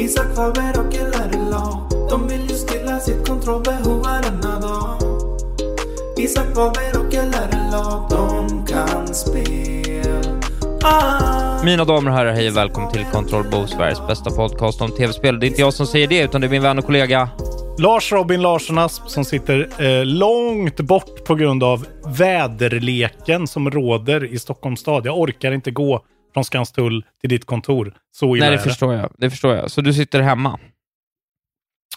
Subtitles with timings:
[0.00, 4.98] Isak Faber och LRLA De vill ju stilla sitt kontrollbehov varenda dag
[6.16, 10.42] Isak Faber och LRLA De kan spel
[10.82, 11.64] ah.
[11.64, 15.40] Mina damer och herrar, hej och välkommen till Control Bo, Sveriges bästa podcast om tv-spel.
[15.40, 17.28] Det är inte jag som säger det, utan det är min vän och kollega
[17.78, 24.24] Lars Robin Larsson Asp som sitter eh, långt bort på grund av väderleken som råder
[24.24, 25.06] i Stockholms stad.
[25.06, 27.94] Jag orkar inte gå från Skanstull till ditt kontor.
[28.12, 29.12] Så illa Nej, det är förstår jag.
[29.18, 29.70] Det förstår jag.
[29.70, 30.58] Så du sitter hemma?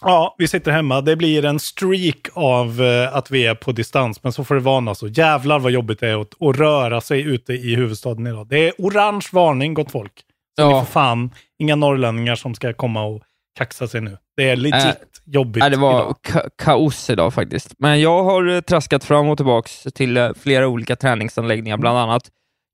[0.01, 1.01] Ja, vi sitter hemma.
[1.01, 4.61] Det blir en streak av eh, att vi är på distans, men så får det
[4.61, 4.89] vara.
[4.89, 5.07] Alltså.
[5.07, 8.47] Jävlar vad jobbigt det är att, att röra sig ute i huvudstaden idag.
[8.47, 10.13] Det är orange varning, gott folk.
[10.55, 10.67] Så Ja.
[10.69, 13.23] det är för fan inga norrlänningar som ska komma och
[13.57, 14.17] kaxa sig nu.
[14.37, 14.91] Det är legit Äh,
[15.25, 16.15] jobbigt Nej, det var idag.
[16.27, 17.73] ka- kaos idag faktiskt.
[17.79, 22.23] Men jag har eh, traskat fram och tillbaks till eh, flera olika träningsanläggningar, bland annat.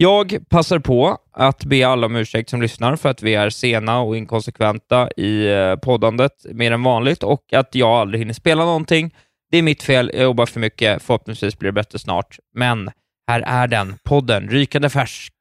[0.02, 4.00] Jag passar på att be alla om ursäkt som lyssnar för att vi är sena
[4.00, 9.14] och inkonsekventa i eh, poddandet mer än vanligt och att jag aldrig hinner spela någonting.
[9.52, 12.38] Det är mitt fel, jag jobbar för mycket, förhoppningsvis blir det bättre snart.
[12.56, 12.92] Men
[13.28, 15.34] här är den, podden, rykande färsk.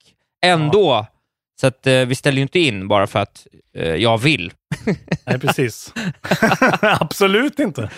[0.44, 1.06] Ändå,
[1.60, 4.52] så att eh, vi ställer ju inte in bara för att eh, jag vill.
[5.26, 5.94] Nej, precis.
[6.80, 7.90] Absolut inte.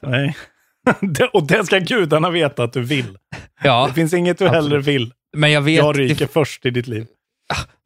[0.00, 0.36] Nej.
[1.32, 3.18] Och det ska gudarna veta att du vill.
[3.62, 4.64] Ja, Det finns inget du absolut.
[4.64, 5.12] hellre vill.
[5.36, 5.76] Men jag vet...
[5.76, 7.06] Jag ryker det- först i ditt liv.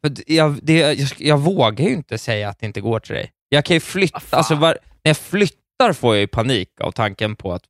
[0.07, 3.31] D- jag, det, jag, jag vågar ju inte säga att det inte går till dig.
[3.49, 7.35] Jag kan ju flytta, alltså var, när jag flyttar får jag ju panik av tanken
[7.35, 7.63] på att,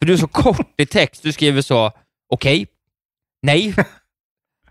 [0.00, 1.92] för du är så kort i text, du skriver så,
[2.32, 2.66] okej,
[3.42, 3.74] nej,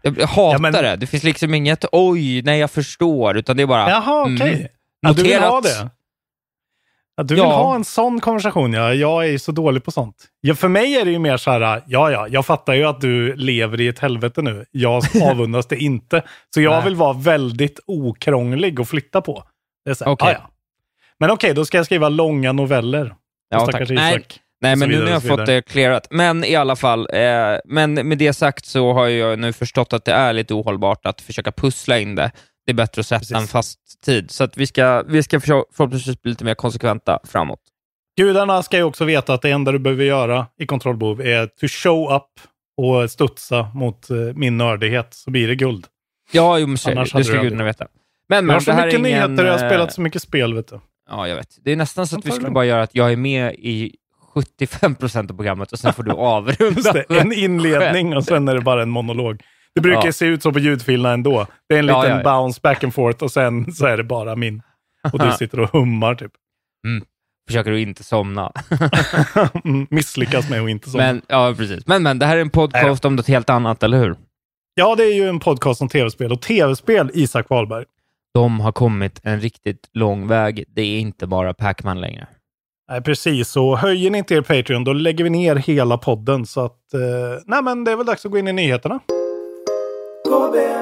[0.02, 0.96] jag, hatar Ja, men- det.
[0.96, 4.54] Det finns liksom inget, oj, nej jag förstår, utan det är bara, Jaha, okej.
[4.54, 4.68] mm,
[5.02, 5.64] Ja, du vill ha noterat.
[5.84, 5.90] det?
[7.20, 7.44] Ja, du Ja.
[7.44, 8.94] vill ha en sån konversation, ja.
[8.94, 10.16] Jag är ju så dålig på sånt.
[10.42, 13.02] Ja, för mig är det ju mer så här, ja, ja, jag fattar ju att
[13.02, 14.66] du lever i ett helvete nu.
[14.72, 16.24] Jag avundas det inte.
[16.54, 16.84] Så jag Nej.
[16.84, 19.44] vill vara väldigt okrånglig att flytta på.
[19.86, 20.32] Det är så här, Okej.
[20.34, 20.50] ja, ja.
[21.20, 23.14] Men okej, då ska jag skriva långa noveller.
[23.50, 23.90] Ja, tack.
[23.90, 24.24] Nej.
[24.62, 25.56] Nej, och men nu vidare jag och så har fått vidare.
[25.56, 26.08] det clearat.
[26.12, 27.22] Men i alla fall, eh,
[27.66, 31.22] men med det sagt så har jag nu förstått att det är lite ohållbart att
[31.22, 32.32] försöka pussla in det.
[32.70, 33.38] Det är bättre att sätta Precis.
[33.38, 34.32] en fast tid.
[34.32, 37.60] Så att vi ska, vi ska försöka, förhoppningsvis bli lite mer konsekventa framåt.
[38.18, 41.68] Gudarna ska ju också veta att det enda du behöver göra i kontrollbehov är to
[41.68, 42.24] show up
[42.78, 45.86] och studsa mot eh, min nördighet, så blir det guld.
[46.32, 46.92] Ja, jo, men så.
[46.92, 47.88] Annars det ska gudarna veta.
[48.28, 49.02] Men, Jag men har så mycket ingen...
[49.02, 50.80] nyheter, jag har eh, spelat så mycket spel, vet du.
[51.10, 51.58] Ja, jag vet.
[51.64, 53.96] Det är nästan så att vi skulle bara göra att jag är med i
[54.36, 57.04] 75% av programmet och sen får du avrunda.
[57.10, 59.44] En inledning och sen är det bara en monolog.
[59.80, 60.12] Det brukar Ja.
[60.12, 61.48] se ut så på ljudfilerna ändå.
[61.70, 64.36] Det är en liten ja, bounce back and forth och sen så är det bara
[64.36, 64.62] min.
[65.14, 66.32] Och du sitter och hummar typ.
[67.48, 68.52] Försöker du inte somna.
[69.64, 71.06] Mm, Misslyckas med att inte somna.
[71.06, 71.88] Men, ja, precis.
[71.88, 74.16] Men, men, det här är en podcast om något helt annat, eller hur?
[74.74, 76.32] Ja, det är ju en podcast om tv-spel.
[76.32, 77.86] Och tv-spel, Isak Wahlberg.
[78.34, 80.64] De har kommit en riktigt lång väg.
[80.68, 82.28] Det är inte bara Pac-Man längre.
[82.92, 83.50] Nej, precis.
[83.50, 86.46] Så höjer ni inte er Patreon, då lägger vi ner hela podden.
[86.46, 87.00] Så att, eh,
[87.46, 89.00] nej men det är väl dags att gå in i nyheterna.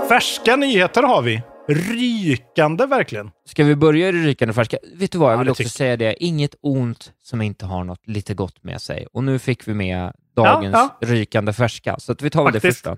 [0.10, 1.42] Färska nyheter har vi.
[1.68, 3.32] Rykande verkligen.
[3.46, 4.78] Ska vi börja i det rykande färska?
[4.96, 6.24] Vet du vad, jag Ja, vill det också säga det.
[6.24, 9.08] Inget ont som inte har något lite gott med sig.
[9.14, 11.96] Och nu fick vi med dagens Ja, rykande färska.
[12.00, 12.98] Så att vi tar väl det första.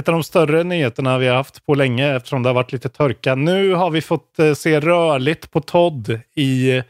[0.00, 2.88] Ett av de större nyheterna vi har haft på länge eftersom det har varit lite
[2.88, 3.34] törka.
[3.34, 6.84] Nu har vi fått eh, se rörligt på Todd i eh,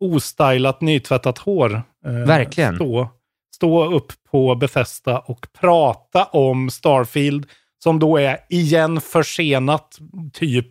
[0.00, 1.82] ostylat nytvättat hår.
[2.06, 2.74] Eh, Verkligen.
[2.74, 3.08] Stå,
[3.54, 7.46] stå upp på Bethesda och prata om Starfield
[7.84, 9.98] som då är igen försenat
[10.32, 10.70] typ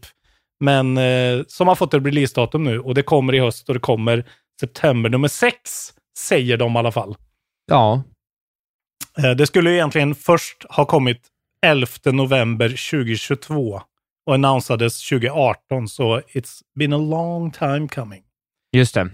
[0.59, 3.79] Men eh, som har fått ett releasedatum nu och det kommer i höst och det
[3.79, 4.25] kommer
[4.61, 7.15] september nummer sex, säger de i alla fall.
[7.65, 8.03] Ja,
[9.23, 11.27] Eh, det skulle egentligen först ha kommit
[11.65, 13.81] 11 november 2022
[14.25, 18.23] och annonsades 2018, så it's been a long time coming.
[18.75, 19.09] just det.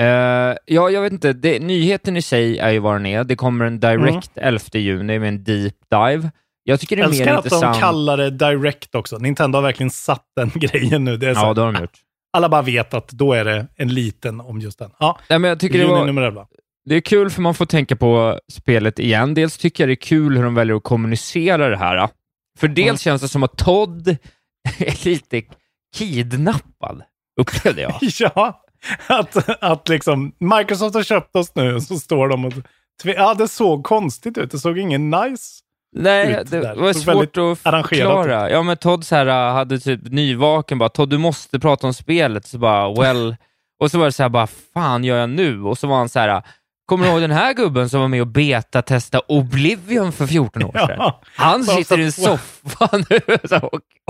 [0.00, 1.32] Eh, ja, jag vet inte.
[1.32, 3.24] Det, nyheten i sig är ju vad den är.
[3.24, 6.30] Det kommer en direct 11 juni med en deep dive.
[6.64, 7.74] Jag tycker det är älskar mer att intressant.
[7.74, 9.18] de kallar det direct också.
[9.18, 11.16] Nintendo har verkligen satt den grejen nu.
[11.16, 11.98] Det är så, Ja, det har de gjort.
[12.32, 14.90] Alla bara vet att då är det en liten om just den.
[14.98, 16.04] Ja, Nej, men jag tycker det var...
[16.06, 16.46] nummer 11.
[16.84, 19.34] Det är kul för man får tänka på spelet igen.
[19.34, 22.08] Dels tycker jag det är kul hur de väljer att kommunicera det här.
[22.58, 22.96] För dels Mm.
[22.96, 24.08] känns det som att Todd
[24.78, 25.42] är lite
[25.96, 27.02] kidnappad,
[27.40, 27.94] upplevde jag.
[28.20, 28.60] Ja,
[29.06, 32.52] att, att liksom Microsoft har köpt oss nu och så står de och...
[33.04, 34.50] Ja, det såg konstigt ut.
[34.50, 35.60] Det såg ingen nice
[35.94, 36.74] Nej, det där.
[36.74, 38.50] var svårt att förklara.
[38.50, 41.94] Ja, men Todd så här, äh, hade typ nyvaken bara, Todd du måste prata om
[41.94, 42.46] spelet.
[42.46, 43.36] Så bara, well...
[43.80, 45.62] Och så var det så här, bara, fan gör jag nu?
[45.62, 46.42] Och så var han så här,
[46.86, 50.72] kommer du ihåg den här gubben som var med och beta-testa Oblivion för 14 år
[50.72, 50.88] sedan?
[50.98, 51.20] Ja.
[51.36, 53.20] Han sitter i en soffa nu.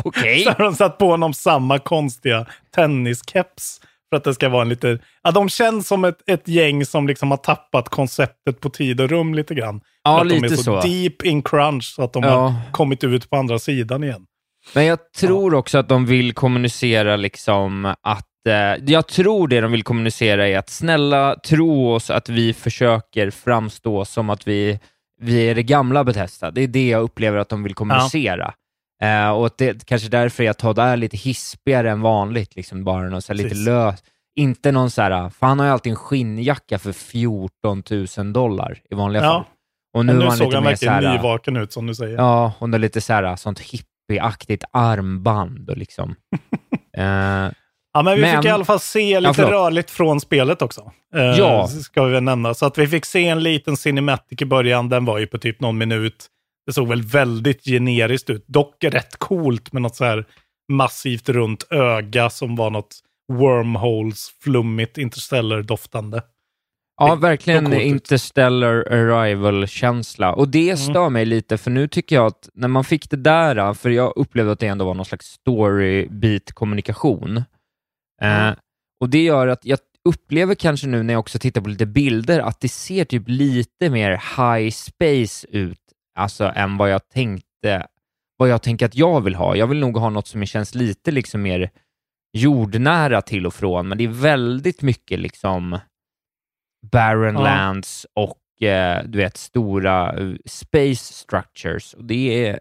[0.04, 0.44] Okej.
[0.44, 3.80] Så har de satt på honom samma konstiga tenniskeps.
[4.10, 4.98] För att det ska vara en lite...
[5.22, 9.10] Ja, de känns som ett, ett gäng som liksom har tappat konceptet på tid och
[9.10, 9.80] rum lite grann.
[10.04, 10.80] Ja, att de lite är så, så.
[10.80, 12.30] deep in crunch så att de Ja.
[12.48, 14.26] har kommit ut på andra sidan igen.
[14.74, 19.72] Men jag tror också att de vill kommunicera liksom att eh, jag tror det de
[19.72, 24.80] vill kommunicera är att snälla tro oss att vi försöker framstå som att vi,
[25.20, 26.50] vi är det gamla Bethesda.
[26.50, 28.54] Det är det jag upplever att de vill kommunicera.
[29.02, 33.08] Eh, och att det kanske därför jag Todd är lite hispigare än vanligt, liksom bara
[33.08, 34.02] någon så här lite lös.
[34.36, 37.82] Inte någon så här, för han har ju alltid en skinnjacka för 14
[38.18, 39.28] 000 dollar i vanliga Ja.
[39.32, 39.44] fall.
[39.94, 42.16] Och Men nu, nu han såg han verkligen så här, nyvaken ut som du säger.
[42.16, 46.14] Ja, och det är lite så här, sånt hippieaktigt armband och liksom.
[46.96, 47.04] eh,
[47.96, 49.50] Ja, men vi Men- fick i alla fall se Ja, lite förlåt.
[49.52, 50.92] rörligt från spelet också.
[51.14, 51.68] Eh, Ja.
[51.68, 52.54] Ska vi väl nämna.
[52.54, 54.88] Så att vi fick se en liten cinematic i början.
[54.88, 56.26] Den var ju på typ någon minut.
[56.66, 58.44] Det såg väl väldigt generiskt ut.
[58.46, 60.24] Dock rätt coolt med något så här
[60.72, 62.96] massivt runt öga som var något
[63.32, 66.22] wormholes, flummigt, interstellar-doftande.
[66.96, 70.32] Ja, verkligen interstellar arrival-känsla.
[70.34, 70.76] Och det Mm.
[70.76, 74.12] stör mig lite, för nu tycker jag att när man fick det där, för jag
[74.16, 77.36] upplevde att det ändå var någon slags story-beat-kommunikation.
[78.22, 78.50] Eh,
[79.00, 82.40] och det gör att jag upplever kanske nu när jag också tittar på lite bilder,
[82.40, 85.78] att det ser typ lite mer high space ut,
[86.18, 87.86] alltså än vad jag tänkte,
[88.36, 89.56] vad jag tänker att jag vill ha.
[89.56, 91.70] Jag vill nog ha något som känns lite liksom mer
[92.36, 95.78] jordnära till och från, men det är väldigt mycket liksom
[96.90, 97.42] barren Ja.
[97.42, 101.94] lands och eh, du vet stora eh, space structures.
[101.94, 102.60] Och det är,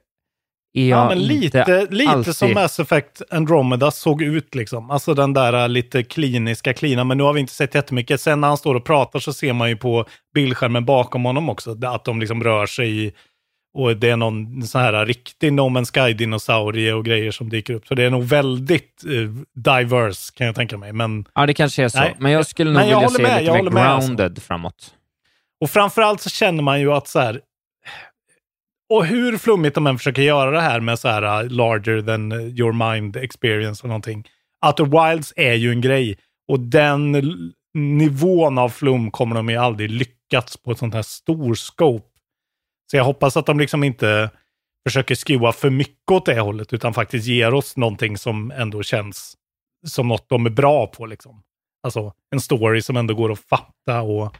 [0.73, 2.35] är Ja, men lite, inte lite alltid...
[2.35, 4.91] som Mass Effect Andromeda såg ut liksom.
[4.91, 7.03] Alltså den där äh, lite kliniska, klina.
[7.03, 8.21] Men nu har vi inte sett jättemycket.
[8.21, 11.77] Sen när han står och pratar så ser man ju på bildskärmen bakom honom också
[11.85, 13.11] att de liksom rör sig i,
[13.73, 17.87] och det är någon sån här riktig No Man's Sky-dinosaurie och grejer som dyker upp.
[17.87, 20.93] Så det är nog väldigt eh, diverse kan jag tänka mig.
[20.93, 21.99] Men, Ja, det kanske är så.
[21.99, 24.07] Nej, men jag skulle nog jag vilja se med, lite mer alltså.
[24.07, 24.93] grounded framåt.
[25.61, 27.41] och framförallt så känner man ju att så här,
[28.89, 32.31] och hur flummigt de än försöker göra det här med så här uh, larger than
[32.31, 34.27] your mind experience och någonting.
[34.65, 36.17] Outer Wilds är ju en grej
[36.47, 37.23] och den
[37.73, 42.12] nivån av flum kommer de ju aldrig lyckats på ett sånt här stor scope.
[42.93, 44.29] Så jag hoppas att de liksom inte
[44.87, 49.37] försöker skruva för mycket åt det hållet utan faktiskt ger oss någonting som ändå känns
[49.87, 51.43] som något de är bra på liksom.
[51.83, 54.35] Alltså en story som ändå går att fatta och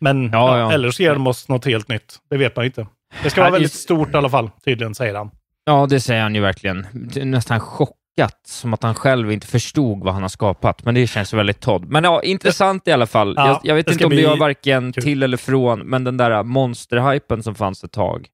[0.00, 2.18] men Ja, ja, eller så ger de oss något helt nytt.
[2.30, 2.86] Det vet man ju inte.
[3.22, 5.30] Det ska vara väldigt stort i alla fall, tydligen, säger han.
[5.64, 6.86] Ja, det säger han ju verkligen.
[7.14, 7.96] Nästan chockat,
[8.44, 10.84] som att han själv inte förstod vad han har skapat.
[10.84, 11.84] Men det känns väldigt Todd.
[11.88, 13.34] Men ja, intressant i alla fall.
[13.36, 15.02] Ja, jag, jag vet inte om det var varken kul.
[15.04, 18.28] till eller från, men den där monsterhypen som fanns ett tag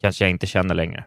[0.00, 1.04] kanske jag inte känner längre.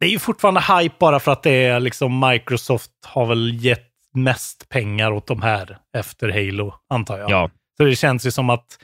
[0.00, 3.88] Det är ju fortfarande hype bara för att det är liksom Microsoft har väl gett
[4.14, 7.30] mest pengar åt de här efter Halo, antar jag.
[7.30, 8.78] Ja, Så det känns ju som att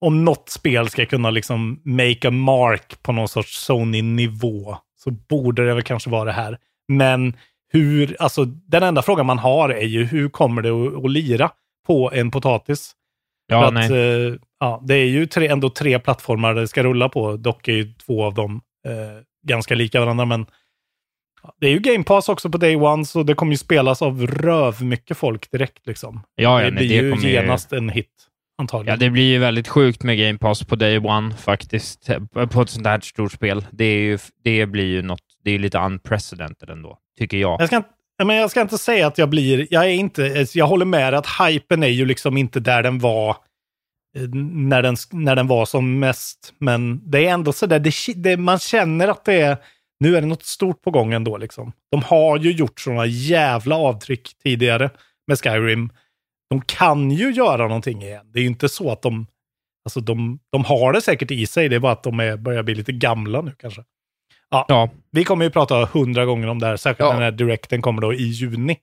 [0.00, 5.66] om något spel ska kunna liksom make a mark på någon sorts Sony-nivå så borde
[5.66, 6.58] det väl kanske vara det här.
[6.88, 7.36] Men
[7.72, 11.50] hur, alltså den enda frågan man har är ju hur kommer det att, att lira
[11.86, 12.92] på en potatis?
[13.48, 13.84] ja För nej.
[13.84, 17.36] att, eh, ja, det är ju tre, ändå tre plattformar det ska rulla på.
[17.36, 18.92] Dock är ju två av dem eh,
[19.48, 20.24] ganska lika varandra.
[20.24, 20.46] Men
[21.60, 24.26] det är ju Game Pass också på Day One, så det kommer ju spelas av
[24.26, 25.86] röv mycket folk direkt.
[25.86, 26.20] Liksom.
[26.34, 28.10] Ja, ja, det blir det ju kommer ju- genast en hit,
[28.58, 29.00] antagligen.
[29.00, 32.10] Ja, det blir ju väldigt sjukt med Game Pass på Day One faktiskt,
[32.50, 33.66] på ett sånt här stort spel.
[33.70, 37.60] Det, är ju, det blir ju något, det är lite unprecedented ändå, tycker jag.
[37.60, 37.88] Jag ska, inte-
[38.24, 41.18] Men jag ska inte säga att jag blir, jag är inte, jag håller med dig
[41.18, 43.30] att hypen är ju liksom inte där den var
[44.16, 46.54] eh, när den, när den var som mest.
[46.58, 49.56] Men det är ändå så där, det, det, man känner att det är,
[50.00, 51.72] nu är det något stort på gång ändå liksom.
[51.90, 54.90] De har ju gjort sådana jävla avtryck tidigare
[55.26, 55.90] med Skyrim.
[56.50, 58.30] De kan ju göra någonting igen.
[58.32, 59.26] Det är ju inte så att de,
[59.84, 62.62] alltså de, de har det säkert i sig, det är bara att de är, börjar
[62.62, 63.84] bli lite gamla nu kanske.
[64.50, 67.06] Ja, Ja, vi kommer ju prata hundra gånger om det här, särskilt Ja.
[67.06, 68.76] när den här directen kommer då i juni.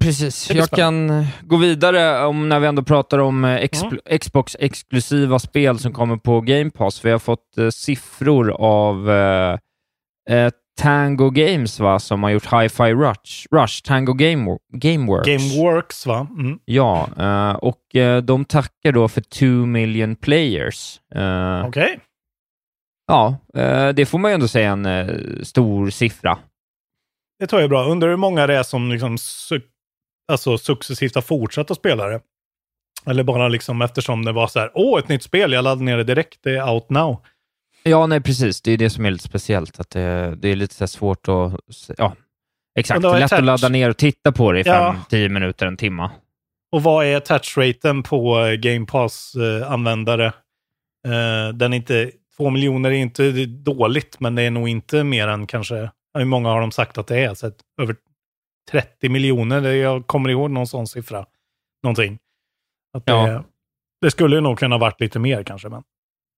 [0.00, 0.50] precis.
[0.50, 5.92] Jag kan gå vidare om när vi ändå pratar om eh, expl- Xbox-exklusiva spel som
[5.92, 7.04] kommer på Game Pass.
[7.04, 9.58] Vi har fått eh, siffror av eh,
[10.30, 15.26] eh, Tango Games, va, som har gjort Hi-Fi Rush, Rush Tango Game, Gameworks.
[15.28, 16.26] Gameworks va?
[16.38, 16.58] Mm.
[16.64, 17.80] Ja, eh, och
[18.22, 21.00] de tackar då för 2 million players.
[21.66, 21.98] Okej.
[23.06, 25.06] Ja, eh, det får man ju ändå säga en eh,
[25.42, 26.38] stor siffra.
[27.38, 27.84] Det tror jag är bra.
[27.84, 29.62] Undrar hur många det är som liksom su-
[30.32, 32.20] alltså successivt har fortsatt att spela det.
[33.06, 35.96] Eller bara liksom eftersom det var så här, åh, ett nytt spel, jag laddade ner
[35.96, 37.22] det direkt, det är out now.
[37.82, 38.62] Ja, nej precis.
[38.62, 39.80] Det är det som är lite speciellt.
[39.80, 41.60] Att det, det är lite så svårt att...
[41.98, 42.16] Ja,
[42.78, 43.02] exakt.
[43.02, 44.96] Då är Lätt att ladda ner och titta på det i Ja.
[45.10, 46.10] 5-10 minuter, en timma.
[46.72, 50.32] Och vad är touchraten på eh, Game Pass-användare?
[51.54, 55.46] Den är inte, två miljoner är inte dåligt, men det är nog inte mer än
[55.46, 57.34] kanske, hur många har de sagt att det är?
[57.34, 57.96] Så att över
[58.70, 61.26] 30 miljoner, jag kommer ihåg någon sån siffra.
[61.82, 62.18] Någonting.
[62.96, 63.44] Att det, Ja.
[64.00, 65.82] det skulle ju nog kunna varit lite mer kanske, men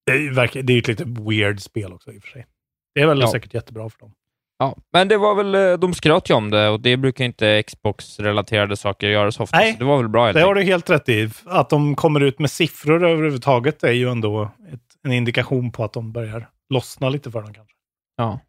[0.07, 2.47] det är ju det är ett lite weird spel också i och för sig.
[2.95, 3.33] Det är väl Ja.
[3.33, 4.12] säkert jättebra för dem.
[4.59, 5.55] Ja, men det var väl...
[5.55, 9.57] eh, De skröt ju om det och det brukar inte Xbox-relaterade saker göra så ofta.
[9.57, 11.31] Nej, så det var väl bra Det har du helt rätt i.
[11.47, 15.93] Att de kommer ut med siffror överhuvudtaget är ju ändå ett, en indikation på att
[15.93, 17.75] de börjar lossna lite för dem kanske.
[18.17, 18.40] Ja.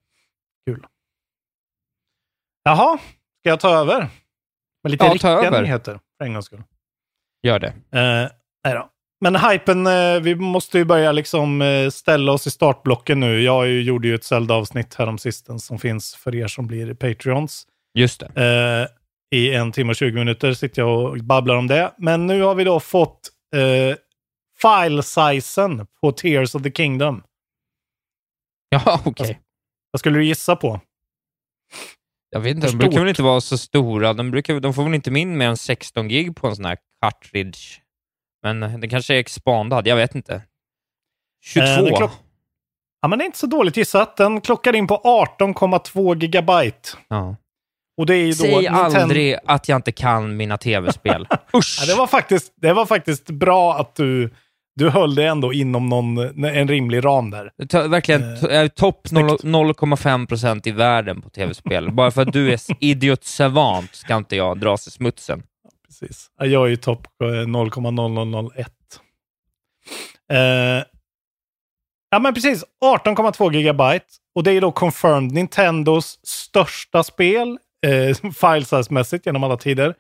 [0.68, 0.86] Kul.
[2.64, 2.98] Jaha,
[3.40, 4.08] ska jag ta över?
[4.84, 6.64] Med lite Ja, riktiga nyheter för en gångs skull.
[7.44, 7.68] Gör det.
[7.68, 8.30] Eh,
[8.66, 8.90] nej då.
[9.22, 13.42] Men hypen, eh, vi måste ju börja liksom eh, ställa oss i startblocken nu.
[13.42, 16.94] Jag ju- gjorde ju ett Zelda-avsnitt här om sistens som finns för er som blir
[16.94, 17.68] Patreons.
[17.94, 18.90] Just det.
[19.32, 21.94] Eh, I en timme och 20 minuter sitter jag och babblar om det.
[21.98, 23.98] Men nu har vi då fått eh,
[24.62, 27.24] file-sizen på Tears of the Kingdom.
[28.70, 29.40] Ja, okej.
[29.92, 30.80] Vad skulle du gissa på?
[32.30, 34.14] Jag vet inte, de brukar väl inte vara så stora.
[34.14, 36.78] De, brukar, de får väl inte min mer än 16 gig på en sån här
[37.02, 37.60] cartridge.
[38.44, 40.42] Men det kanske är expandad, jag vet inte.
[41.44, 41.66] 22?
[41.68, 42.12] Eh, klock-
[43.02, 44.18] Ja, men det är inte så dåligt gissat.
[44.18, 44.96] Den klockar in på
[45.40, 46.90] 18,2 gigabyte.
[47.08, 47.36] ja.
[47.98, 51.28] Och det är ju då Säg Nintendo- aldrig att jag inte kan mina tv-spel.
[51.56, 51.78] Usch!
[51.82, 54.34] Ja, det, var faktiskt, det var faktiskt bra att du,
[54.76, 57.52] du höll det ändå inom någon, en rimlig ram där.
[57.70, 59.44] Ta- Verkligen, Eh, topp snyggt.
[59.44, 61.92] 0,5% i världen på tv-spel.
[61.92, 65.44] Bara för att du är idiot savant ska inte jag dras i smutsen.
[65.88, 66.28] Precis.
[66.40, 68.66] Ja, Jag är ju topp eh, 0,0001.
[70.32, 70.84] Eh,
[72.12, 72.64] ja, men precis.
[73.06, 74.06] 18,2 gigabyte.
[74.36, 77.58] Och det är då confirmed Nintendos största spel,
[77.88, 79.96] eh, file size-mässigt genom alla tider.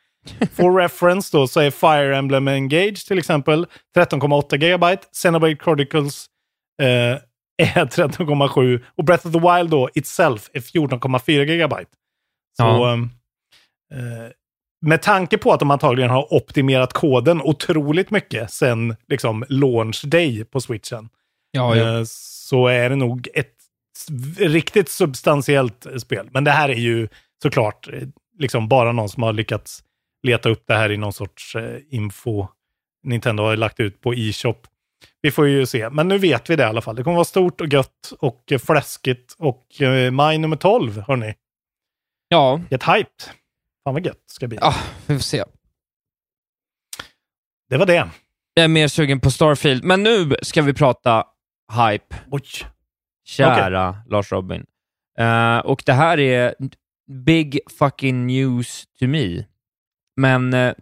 [0.54, 3.68] For reference då så är Fire Emblem Engage till exempel
[3.98, 5.08] 13,8 gigabyte.
[5.14, 6.26] Xenoblade Chronicles
[6.82, 6.88] eh,
[7.78, 11.92] är 13,7 och Breath of the Wild då itself är 14,4 gigabyte.
[12.58, 12.94] Så Ja.
[12.94, 13.04] ehm,
[13.94, 14.32] eh,
[14.82, 20.46] med tanke på att de antagligen har optimerat koden otroligt mycket sen liksom launch day
[20.46, 21.10] på switchen.
[21.52, 23.56] Ja, eh, så är det nog ett
[24.38, 26.30] riktigt substantiellt spel.
[26.32, 27.08] Men det här är ju
[27.44, 28.02] såklart eh,
[28.38, 29.84] liksom bara någon som har lyckats
[30.24, 32.48] leta upp det här i någon sorts eh, info
[33.04, 34.56] Nintendo har lagt ut på e-shop.
[35.22, 36.96] Vi får ju se, men nu vet vi det i alla fall.
[36.96, 41.34] Det kommer vara stort och gött och eh, fläskigt och eh, maj nummer 12, hörni.
[42.28, 42.62] ja.
[42.72, 43.24] Get hyped.
[43.84, 44.58] Fan vad gött ska bli.
[44.62, 44.76] ja,
[45.08, 45.44] vi får se.
[47.70, 48.10] Det var det.
[48.54, 51.26] Jag är mer sugen på Starfield, men nu ska vi prata
[51.72, 52.16] hype.
[52.32, 52.44] Oj.
[53.26, 54.66] Kära Lars Robin.
[55.20, 56.56] Eh, och det här är
[57.26, 59.44] big fucking news to me.
[60.20, 60.74] Men, eh,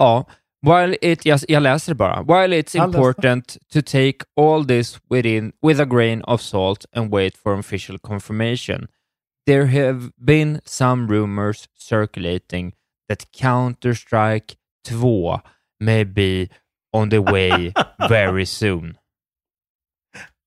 [0.00, 0.26] ja,
[0.62, 2.22] while it, jag, jag läser det bara.
[2.22, 7.36] While it's important to take all this within, with a grain of salt and wait
[7.36, 8.88] for official confirmation,
[9.46, 12.72] there have been some rumors circulating
[13.08, 15.38] that Counter-Strike 2
[15.80, 16.48] may be
[16.92, 17.72] on the way
[18.08, 18.98] very soon.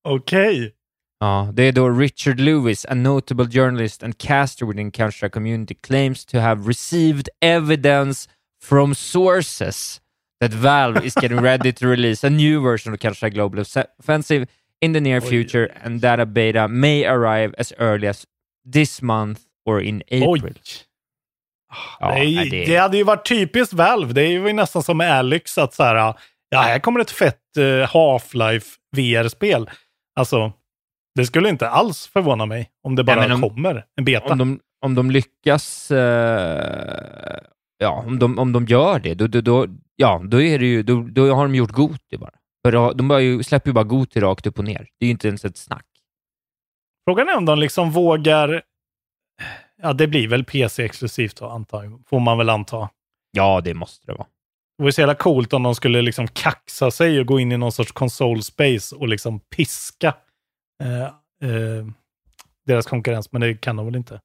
[0.06, 0.72] Okej.
[1.20, 6.26] Ja, det är då Richard Lewis, a notable journalist and caster within Counter-Strike community, claims
[6.26, 8.30] to have received evidence
[8.64, 10.02] from sources
[10.42, 14.48] that Valve is getting ready to release a new version of Counter-Strike Global Off- Offensive
[14.82, 15.30] in the near Oj.
[15.30, 18.26] future and that a beta may arrive as early as
[18.74, 20.02] this month or in.
[20.12, 20.54] April.
[22.00, 22.66] Ja, det, är, det...
[22.66, 24.14] det- hade ju varit typiskt Valve.
[24.14, 25.96] Det är ju nästan som med Alyx att så här,
[26.50, 28.66] ja, här kommer ett fett eh, Half-Life
[28.98, 29.70] VR-spel.
[30.16, 30.54] Alltså,
[31.16, 34.32] det skulle inte alls förvåna mig om det bara om- kommer en beta.
[34.32, 37.38] Om de, om de lyckas, eh,
[37.78, 40.84] ja, om de, om de gör det, då, då, då, ja, då, är det ju,
[40.84, 42.34] då, då har de gjort Goti bara.
[42.66, 44.88] För de bara ju, släpper ju bara Goti rakt upp och ner.
[45.00, 45.86] Det är ju inte ens ett snack.
[47.08, 48.62] Frågan är om de liksom vågar...
[49.82, 52.04] Ja, det blir väl PC-exklusivt då, antar.
[52.10, 52.90] Får man väl anta.
[53.32, 54.28] Ja, det måste det vara.
[54.78, 57.58] Det vore så jävla coolt om de skulle liksom kaxa sig och gå in i
[57.58, 60.14] någon sorts console space och liksom piska
[60.84, 61.04] eh,
[61.50, 61.86] eh,
[62.68, 64.20] deras konkurrens, men det kan de väl inte.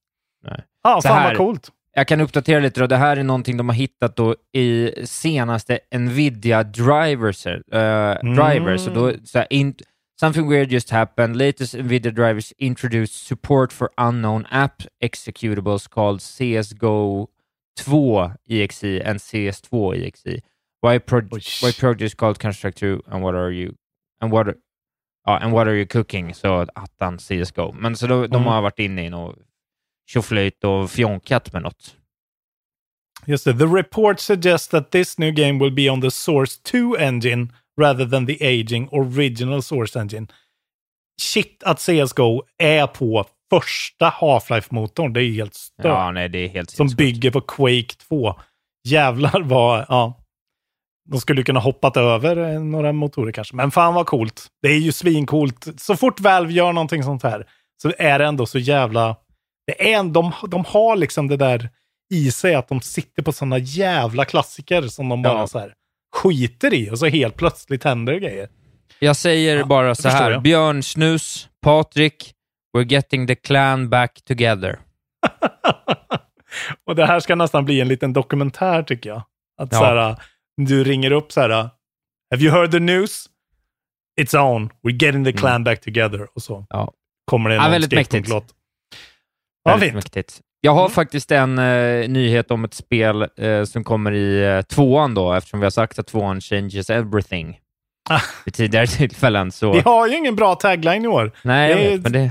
[0.45, 0.65] Nej.
[0.83, 1.71] Ja, Så fan här- vad coolt.
[1.95, 2.87] Jag kan uppdatera lite då.
[2.87, 7.47] Det här är någonting de har hittat då i senaste Nvidia drivers.
[7.47, 7.55] Uh,
[8.35, 8.87] drivers.
[8.89, 9.75] Och då, så in,
[10.21, 11.37] something weird just happened.
[11.37, 17.29] Latest Nvidia drivers introduced support for unknown app executables called CSGO
[17.85, 20.41] 2 EXE and CS2 EXE.
[20.83, 21.29] Why, pro-
[21.63, 23.75] why projects called Construct 2 and what are you
[24.21, 24.47] and what
[25.27, 26.35] ja, and what are you cooking?
[26.35, 27.73] Så attan CSGO.
[27.73, 28.47] Men så då, de Mm.
[28.49, 29.39] har varit inne i något
[30.11, 31.97] tjoflöjt och fjonkat med något.
[33.27, 33.59] Just det.
[33.59, 37.49] The report suggests that this new game will be on the Source 2 engine
[37.81, 40.27] rather than the aging original Source engine.
[41.23, 45.13] Shit att CSGO är på första Half-Life-motorn.
[45.13, 45.87] Det är helt stört.
[45.87, 48.35] Ja, nej, det är helt som bygger på Quake 2.
[48.89, 50.20] Jävlar vad, ja.
[51.11, 53.57] De skulle kunna hoppat över eh, några motorer kanske.
[53.57, 54.47] Men fan vad coolt.
[54.63, 55.67] Det är ju svincoolt.
[55.81, 57.47] Så fort Valve gör någonting sånt här
[57.83, 59.17] så är det ändå så jävla...
[59.67, 61.69] Det är en, de, de har liksom det där
[62.15, 65.47] i sig att de sitter på såna jävla klassiker som de bara Ja.
[65.47, 65.75] så här
[66.17, 68.49] skiter i och så helt plötsligt händer det grejer.
[68.99, 70.31] Jag säger Ja, bara så här.
[70.31, 70.43] jag.
[70.43, 72.33] Björn Snus, Patrik,
[72.77, 74.79] we're getting the clan back together.
[76.87, 79.23] och det här ska nästan bli en liten dokumentär tycker jag.
[79.61, 79.79] Att Ja.
[79.79, 80.17] så här,
[80.57, 81.51] du ringer upp så här,
[82.31, 83.27] have you heard the news?
[84.21, 86.27] It's on, we're getting the clan back together.
[86.35, 86.67] Och så Mm.
[86.69, 86.93] Ja.
[87.25, 88.29] kommer det Ja, väldigt mäktigt.
[88.29, 88.43] Ja,
[89.65, 89.95] Väldigt fint.
[89.95, 90.41] mäktigt.
[90.61, 90.91] Jag har Mm.
[90.91, 95.61] faktiskt en eh, nyhet om ett spel eh, som kommer i eh, tvåan då, eftersom
[95.61, 97.59] vi har sagt att tvåan changes everything.
[98.11, 98.21] Ah.
[98.45, 99.53] Vid tidigare tillfällen.
[99.53, 101.33] Så, Vi har ju ingen bra tagline i år.
[101.45, 102.31] nej, det är- vet, men det,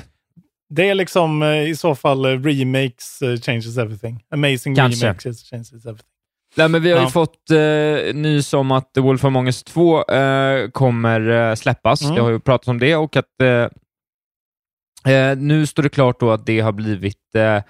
[0.69, 4.23] Det är liksom eh, i så fall eh, remakes eh, changes everything.
[4.33, 5.05] Amazing Kanske.
[5.05, 6.08] remakes changes everything.
[6.55, 7.09] Nej, men vi har ju Ja.
[7.09, 12.01] fått eh, nys om att The Wolf Among Us 2 eh, kommer eh, släppas.
[12.01, 12.15] Mm.
[12.15, 16.31] Det har ju pratats om det och att eh, eh, nu står det klart då
[16.31, 17.61] att det har blivit eh,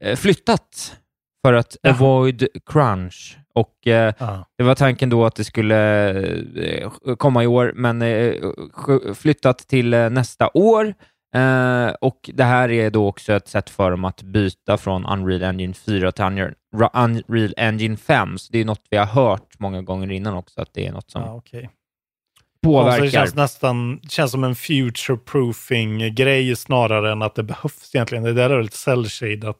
[0.00, 0.96] eh, flyttat
[1.44, 1.94] för att Jaha.
[1.94, 3.38] avoid crunch.
[3.54, 4.46] Och Ja.
[4.58, 8.02] Det var tanken då att det skulle komma i år, men
[9.14, 10.94] flyttat till nästa år.
[11.34, 15.42] Eh, och Det här är då också ett sätt för dem att byta från Unreal
[15.42, 16.24] Engine 4 till
[16.94, 18.38] Unreal, Engine 5.
[18.38, 21.10] Så det är något vi har hört många gånger innan också, att det är något
[21.10, 21.70] som Ja, okej.
[22.62, 22.88] påverkar.
[22.88, 28.24] Alltså, det känns nästan känns som en future-proofing-grej snarare än att det behövs egentligen.
[28.24, 29.58] Det där är ett cell-shadat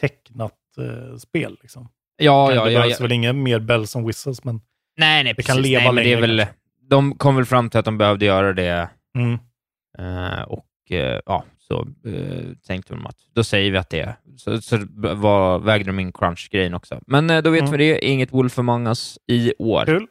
[0.00, 1.56] tecknat eh, spel.
[1.62, 1.88] Liksom.
[2.16, 3.02] ja, det ja, ja, behövs ja.
[3.02, 4.60] väl inga mer bells and whistles, men
[4.96, 5.70] Nej, nej, det kan precis.
[5.70, 6.46] leva nej, men det är längre väl.
[6.88, 9.38] De kom väl fram till att de behövde göra det mm.
[9.98, 14.14] Eh, och ja, så uh, tänkte de att då säger vi att det är.
[14.36, 17.00] Så, så var, vägde de in crunch-grejen också.
[17.06, 17.72] Men eh, då vet Mm.
[17.72, 18.04] vi det.
[18.06, 19.84] Inget Wolf Among Us i år.
[19.84, 20.06] kul.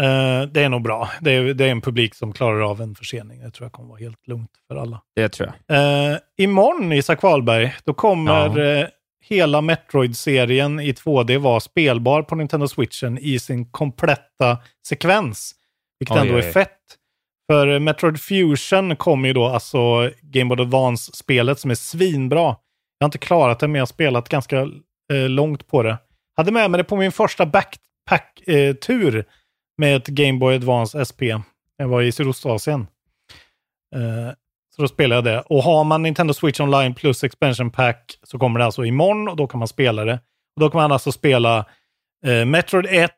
[0.00, 1.10] Eh, det är nog bra.
[1.20, 3.40] Det är, det är en publik som klarar av en försening.
[3.40, 5.02] Det tror jag kommer vara helt lugnt för alla.
[5.16, 6.12] Det tror jag.
[6.12, 8.86] Uh, imorgon, Isak Wahlberg, då kommer eh,
[9.24, 15.54] hela Metroid-serien i 2D vara spelbar på Nintendo Switchen i sin kompletta sekvens.
[15.98, 16.52] Vilket Oj, ändå är oj.
[16.52, 16.78] fett.
[17.50, 22.56] För Metroid Fusion kommer ju då alltså Game Boy Advance-spelet som är svinbra.
[22.98, 24.60] Jag har inte klarat det, men jag har spelat ganska
[25.12, 25.98] eh, långt på det.
[26.36, 29.24] Hade med mig det på min första backpack-tur
[29.78, 31.22] med ett Game Boy Advance SP.
[31.76, 32.86] Jag var i Sydostasien.
[33.94, 34.34] Eh,
[34.76, 35.44] så då spelade jag det.
[35.46, 39.36] Och har man Nintendo Switch Online plus Expansion Pack så kommer det alltså imorgon och
[39.36, 40.20] då kan man spela det.
[40.56, 41.66] Och då kan man alltså spela
[42.26, 43.10] eh, Metroid 1,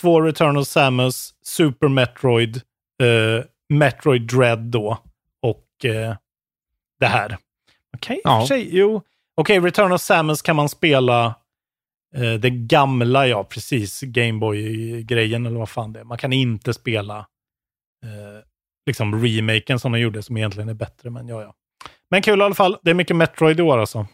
[0.00, 2.56] 2 Return of Samus, Super Metroid,
[3.02, 4.98] eh, Metroid Dread då
[5.42, 6.16] och eh,
[7.00, 7.36] det här.
[7.96, 8.46] Okej, och Ja.
[8.48, 9.02] sig, jo.
[9.34, 11.26] Okej, Return of Samus kan man spela
[12.16, 16.04] eh, det gamla, ja precis, Gameboy-grejen eller vad fan det är.
[16.04, 17.18] Man kan inte spela
[18.04, 18.44] eh,
[18.86, 21.54] liksom remaken som de gjorde som egentligen är bättre, men ja, ja.
[22.10, 22.76] Men kul i alla fall.
[22.82, 24.06] Det är mycket Metroid i år alltså.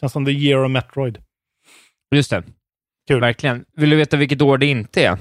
[0.00, 1.18] Känns som the year of Metroid.
[2.14, 2.42] Just det.
[3.08, 3.20] Kul.
[3.20, 3.64] Verkligen.
[3.76, 5.18] Vill du veta vilket år det inte är?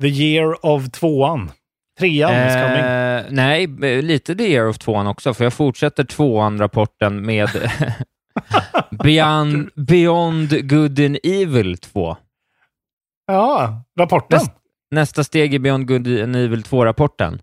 [0.00, 1.50] The year of tvåan.
[1.98, 2.84] Trean is coming.
[2.84, 7.48] Eh, nej, eh, lite The Year of tvåan också, för jag fortsätter tvåan-rapporten med
[9.04, 12.16] Beyond, Beyond Good and Evil 2.
[13.26, 14.38] Ja, rapporten.
[14.38, 14.52] Näst,
[14.90, 17.40] nästa steg i Beyond Good and Evil 2-rapporten.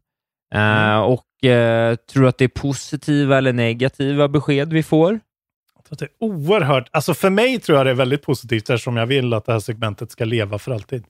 [0.55, 0.95] Mm.
[0.95, 5.19] Uh, och uh, tror att det är positiva eller negativa besked vi får?
[5.75, 8.69] Jag tror att det är oerhört, alltså för mig tror jag det är väldigt positivt
[8.69, 11.03] eftersom jag vill att det här segmentet ska leva för alltid.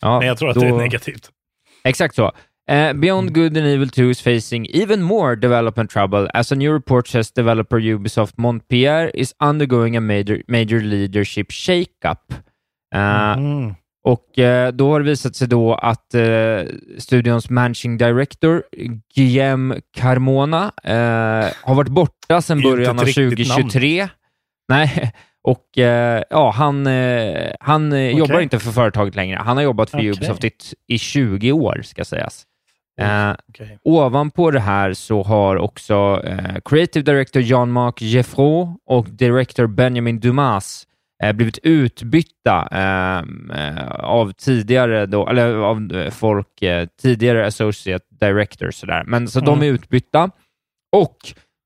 [0.00, 1.30] Ja, Men jag tror att då- det är negativt.
[1.84, 2.32] Exakt så.
[2.66, 6.72] Uh, Beyond Good and Evil 2 is facing even more development trouble as a new
[6.72, 12.32] report says developer Ubisoft Montpellier is undergoing a major, major leadership shakeup.
[12.94, 13.74] Uh, Mm.
[14.06, 16.14] Och eh, då har det visat sig då att
[16.98, 18.62] studions managing director,
[19.14, 20.72] Guillaume Carmona,
[21.62, 24.08] har varit borta sedan början av ett riktigt 2023.
[24.68, 25.64] Nej, och
[26.30, 26.86] ja, han,
[27.60, 29.38] han eh, jobbar inte för företaget längre.
[29.44, 30.10] Han har jobbat för Okej.
[30.10, 30.50] Ubisoft i,
[30.88, 32.46] i 20 år, ska sägas.
[33.00, 33.78] Eh, Okej.
[33.82, 40.86] Ovanpå det här så har också eh, Creative Director Jean-Marc Geffro och Director Benjamin Dumas
[41.22, 46.48] eh, blivit utbytta ehm, eh, av tidigare, då, eller av folk,
[47.02, 48.74] tidigare Associate Directors.
[48.74, 49.04] Sådär.
[49.06, 49.74] Men så de är Mm.
[49.74, 50.30] utbytta.
[50.96, 51.16] Och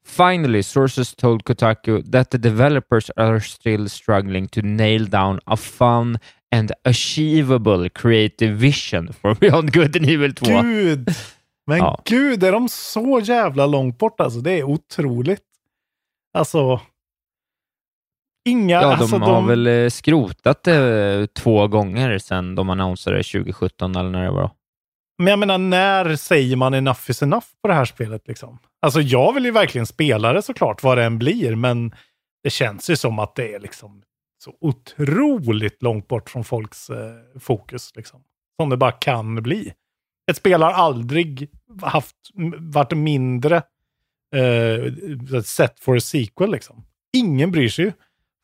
[0.06, 6.18] finally, sources told Kotaku that the developers are still struggling to nail down a fun
[6.56, 10.46] and achievable creative vision for Beyond Good and Evil 2.
[10.62, 11.08] Gud!
[11.66, 12.02] Men Ja.
[12.04, 14.40] gud, är de så jävla långt bort alltså?
[14.40, 15.42] Det är otroligt.
[16.34, 16.80] Alltså...
[18.48, 18.74] Inga...
[18.74, 24.10] Ja, de alltså, har väl eh, skrotat det två gånger sedan de annonserade 2017 eller
[24.10, 24.50] när det var.
[25.18, 28.28] Men jag menar, när säger man enough is enough på det här spelet?
[28.28, 28.58] Liksom?
[28.82, 31.94] Alltså, jag vill ju verkligen spela det såklart, vad det än blir, men
[32.42, 34.02] det känns ju som att det är liksom
[34.38, 37.92] så otroligt långt bort från folks eh, fokus.
[37.96, 38.20] Liksom.
[38.60, 39.72] Som det bara kan bli.
[40.30, 41.50] Ett spel har aldrig
[41.82, 42.16] haft,
[42.58, 43.56] varit mindre
[44.36, 46.50] eh, set for a sequel.
[46.52, 46.84] Liksom.
[47.16, 47.92] Ingen bryr sig ju.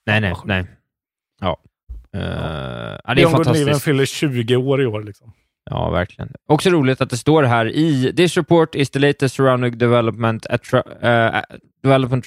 [0.06, 0.66] Nej, nej, nej.
[1.40, 1.60] Ja.
[2.16, 2.22] Uh,
[3.04, 3.82] ja, det är fantastiskt.
[3.82, 5.02] fyller 20 år i år.
[5.02, 5.32] Liksom.
[5.70, 6.32] Ja, verkligen.
[6.46, 11.40] Också roligt att det står här i This report is the latest surrounding development uh,
[11.82, 12.26] development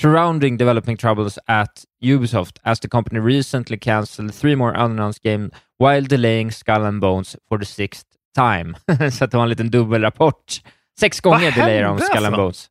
[0.00, 6.02] surrounding developing troubles at Ubisoft as the company recently cancelled three more unannounced games while
[6.08, 8.76] delaying Skull and Bones for the sixth time.
[9.10, 10.62] Så att det var en liten dubbelrapport.
[11.00, 12.40] Sex gånger delayar de Skull and alltså?
[12.42, 12.70] Bones.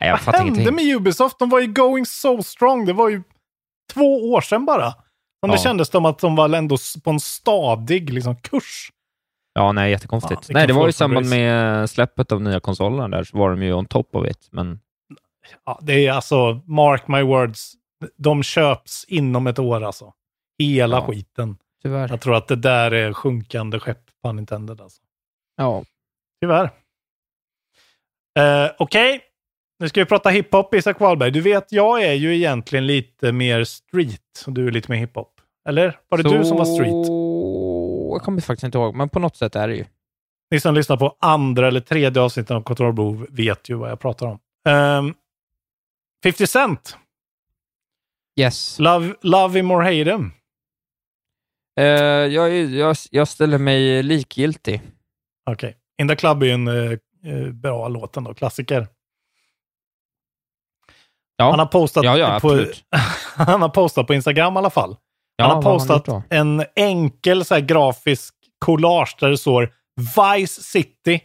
[0.00, 0.86] Nej, jag Vad hände ingenting.
[0.86, 1.38] med Ubisoft?
[1.38, 2.86] De var ju going so strong.
[2.86, 3.22] Det var ju
[3.92, 4.92] två år sedan bara.
[5.40, 5.62] Som det Ja.
[5.62, 8.90] kändes som att de var ändå på en stadig liksom, kurs.
[9.54, 10.40] Ja, nej, jättekonstigt.
[10.42, 13.50] Ja, det nej, det var i samband med släppet av nya konsolerna där, så var
[13.50, 14.48] de ju on top of it.
[14.50, 14.80] Men
[15.64, 17.72] Ja, det är alltså, mark my words,
[18.16, 20.12] de köps inom ett år alltså.
[20.58, 21.06] Hela Ja.
[21.06, 21.56] skiten.
[21.82, 22.08] tyvärr.
[22.08, 24.76] Jag tror att det där är sjunkande skepp på Nintendo.
[24.82, 25.00] Alltså.
[25.56, 25.84] Ja.
[26.40, 26.70] Tyvärr.
[28.38, 29.20] Eh, Okej,
[29.78, 31.30] nu ska vi prata hiphop, Isak Wahlberg.
[31.30, 35.40] Du vet, jag är ju egentligen lite mer street och du är lite mer hiphop.
[35.68, 35.98] Eller?
[36.08, 37.06] Var det du som var street?
[38.12, 39.84] Jag kommer faktiskt inte ihåg, men på något sätt är det ju.
[40.50, 44.26] Ni som lyssnar på andra eller tredje avsnittet av Kontrollbehov vet ju vad jag pratar
[44.26, 44.38] om.
[44.72, 45.14] Um,
[46.24, 46.96] 50 Cent,
[48.40, 48.78] Yes.
[48.78, 50.32] Love, love him or hate him.
[51.80, 51.84] Eh,
[52.34, 54.82] jag, jag, jag ställer mig likgiltig.
[55.50, 55.76] Okej.
[56.02, 58.88] In the Club är ju en eh, bra låt ändå, klassiker.
[61.36, 62.66] Ja, Han har postat ja, ja på,
[63.44, 64.96] han har postat på Instagram i alla fall.
[65.38, 70.62] Han har han postat gjort en enkel så här, grafisk collage där det står Vice
[70.62, 71.20] City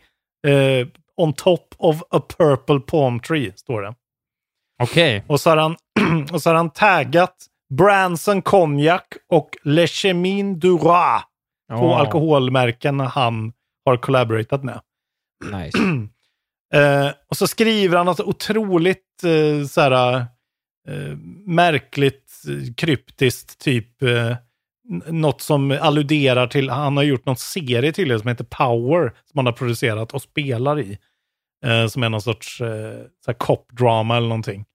[0.47, 3.95] eh, on top of a purple palm tree, står det.
[4.79, 5.23] Okej.
[5.27, 5.75] Och så har han,
[6.31, 7.35] och så har han taggat
[7.73, 11.19] Branson Cognac och Le Chemin du Roi.
[11.69, 13.53] Två Ja, alkoholmärken han
[13.85, 14.81] har collaboratat med.
[15.51, 15.77] Nice.
[16.73, 20.13] Eh, och så skriver han något otroligt eh, så här,
[20.87, 24.35] eh, märkligt, eh, kryptiskt, typ eh,
[25.07, 29.37] något som alluderar till, han har gjort någon serie till det som heter Power, som
[29.37, 30.97] han har producerat och spelar i.
[31.65, 34.65] Eh, som är någon sorts eh, cop-drama eller någonting.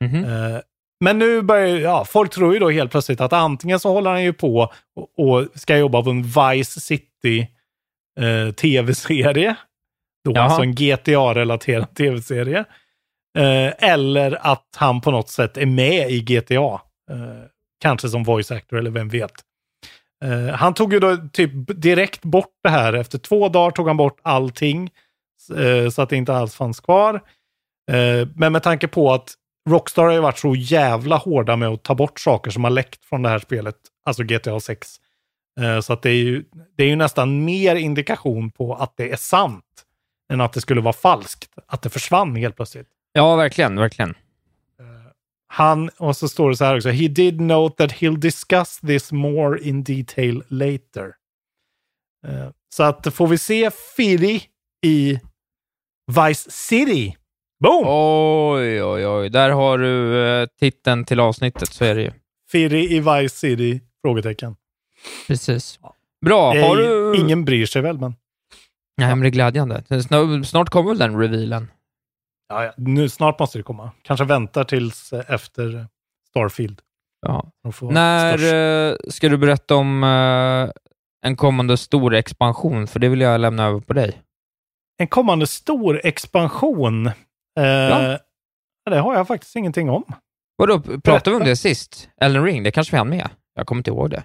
[0.00, 0.24] Mhm.
[0.24, 0.60] Eh,
[1.00, 4.22] men nu börjar, ja, folk tror ju då helt plötsligt att antingen så håller han
[4.24, 7.48] ju på och, och ska jobba på en Vice City
[8.20, 9.56] eh, tv-serie.
[10.24, 10.44] Då, Jaha.
[10.44, 12.64] alltså en GTA-relaterad tv-serie.
[13.38, 16.80] Eh, eller att han på något sätt är med i GTA.
[17.10, 17.44] Eh,
[17.80, 19.32] kanske som voice actor eller vem vet.
[20.24, 21.50] Eh, han tog ju då typ
[21.82, 22.92] direkt bort det här.
[22.92, 24.90] Efter två dagar tog han bort allting.
[25.56, 27.20] eh, så att det inte alls fanns kvar.
[28.34, 29.34] Men med tanke på att
[29.70, 33.04] Rockstar har ju varit så jävla hårda med att ta bort saker som har läckt
[33.04, 34.88] från det här spelet, alltså GTA 6.
[35.60, 36.44] Eh, så att det är, ju,
[36.76, 39.64] det är ju nästan mer indikation på att det är sant
[40.32, 41.50] än att det skulle vara falskt.
[41.66, 42.88] Att det försvann helt plötsligt.
[43.12, 44.14] Ja, verkligen, verkligen.
[45.54, 46.88] Han, och så står det så här också.
[46.88, 51.14] He did note that he'll discuss this more in detail later.
[52.26, 54.42] Eh, så att får vi se Firi
[54.86, 55.20] i
[56.06, 57.16] Vice City.
[57.64, 57.84] Boom!
[57.86, 59.30] Oj, oj, oj.
[59.30, 62.10] Där har du eh, titeln till avsnittet, så är det ju.
[62.50, 63.80] Firi i Vice City?
[64.02, 64.56] Frågetecken.
[65.26, 65.78] Precis.
[66.24, 66.48] Bra.
[66.48, 67.16] Har du...
[67.20, 68.14] Ingen bryr sig väl, men...
[68.96, 69.82] Nej, men det är glädjande.
[70.08, 71.70] Snart, snart kommer väl den revealen.
[72.48, 72.72] Ja, ja.
[72.76, 73.90] Nu, snart måste det komma.
[74.02, 75.86] Kanske väntar tills eh, efter
[76.28, 76.80] Starfield.
[77.26, 77.50] Ja.
[77.80, 79.04] När störst.
[79.06, 80.70] eh, ska du berätta om eh,
[81.28, 82.86] en kommande stor expansion?
[82.86, 84.20] För det vill jag lämna över på dig.
[84.98, 87.10] En kommande stor expansion.
[87.60, 88.18] Eh, Ja.
[88.90, 90.04] Det har jag faktiskt ingenting om.
[90.56, 92.08] Vadå, pratade vi om det sist?
[92.20, 93.28] Elden Ring, det kanske vi hann med?
[93.54, 94.22] Jag kommer inte ihåg det.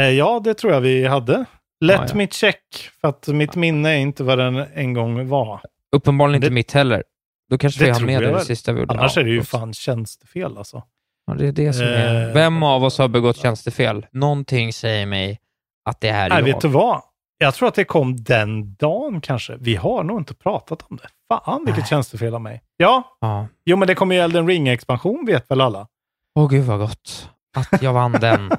[0.00, 1.44] Eh, ja, det tror jag vi hade.
[1.84, 2.14] Let Ja, ja.
[2.14, 5.60] me check, för att mitt minne är inte vad den en gång var.
[5.96, 7.02] Uppenbarligen inte Det- mitt heller.
[7.50, 8.94] Då kanske vi hann med det, det sista vi gjorde.
[8.94, 10.82] Annars Ja, är det ju fan tjänstefel alltså.
[11.26, 12.28] Ja, det är det som är...
[12.28, 14.06] Eh, Vem av oss har begått tjänstefel?
[14.12, 15.40] Någonting säger mig
[15.84, 16.44] att det är Nej, jag.
[16.44, 17.02] vet du vad?
[17.38, 19.56] Jag tror att det kom den dagen kanske.
[19.60, 21.08] Vi har nog inte pratat om det.
[21.28, 21.88] Fan vilket Nej.
[21.88, 22.62] tjänstefel av mig.
[22.76, 23.46] Ja, Ja.
[23.64, 25.88] jo men det kommer ju Elden Ring-expansion vet väl alla?
[26.34, 27.30] Åh gud vad gott.
[27.56, 28.50] Att jag vann den.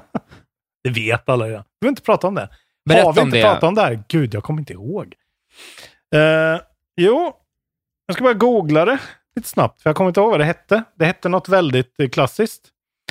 [0.84, 1.62] Det vet alla redan.
[1.62, 2.48] Vi behöver inte prata om det.
[2.88, 3.42] Berätta har vi om inte det.
[3.42, 4.02] pratat om det här?
[4.08, 5.14] Gud, jag kommer inte ihåg.
[6.14, 6.60] Eh,
[6.96, 7.32] jo,
[8.06, 8.98] jag ska bara googla det
[9.36, 10.82] lite snabbt, för jag kommer inte ihåg vad det hette.
[10.94, 12.68] Det hette något väldigt klassiskt.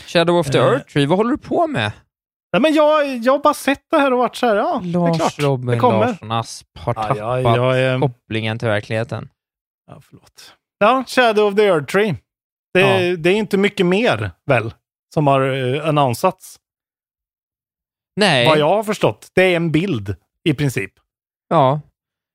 [0.07, 0.65] Shadow of the Eh.
[0.65, 1.91] Earth Tree, vad håller du på med?
[2.53, 4.89] Nej, men jag, jag har bara sett det här och varit så här, ja, det
[4.89, 5.39] är Lars klart.
[5.39, 5.99] Robin det kommer.
[6.07, 9.29] Larsson Asp har Ja, tappat ja, jag är- kopplingen till verkligheten.
[9.91, 10.53] Ja, förlåt.
[10.79, 12.15] Ja, Shadow of the Earth Tree.
[12.73, 12.79] Det,
[13.09, 13.17] Ja.
[13.17, 14.73] det är inte mycket mer, väl,
[15.13, 16.59] som har uh, annonsats.
[18.15, 18.47] Nej.
[18.47, 19.27] Vad jag har förstått.
[19.35, 20.91] Det är en bild, i princip.
[21.49, 21.81] Ja.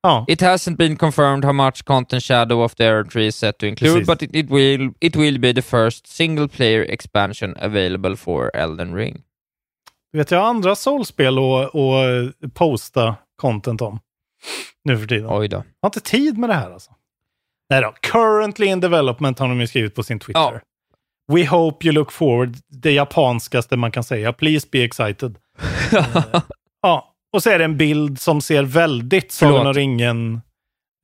[0.01, 3.57] Ja, It hasn't been confirmed how much content Shadow of the Earth Tree is set
[3.57, 4.07] to include, Precis.
[4.07, 8.93] but it, it, will, it will be the first single player expansion available for Elden
[8.93, 9.23] Ring.
[10.13, 13.99] Du vet, jag har andra soulspel att att posta content om
[14.83, 15.27] nu för tiden.
[15.29, 15.57] Oj då.
[15.57, 16.91] Jag har inte tid med det här alltså.
[17.69, 17.93] Nej då.
[18.01, 20.41] Currently in development har de ju skrivit på sin Twitter.
[20.41, 20.59] Ja.
[21.33, 22.55] We hope you look forward.
[22.67, 24.33] Det japanskaste man kan säga.
[24.33, 25.37] Please be excited.
[26.85, 30.41] Ja, och så är det en bild som ser väldigt Sagan och ringen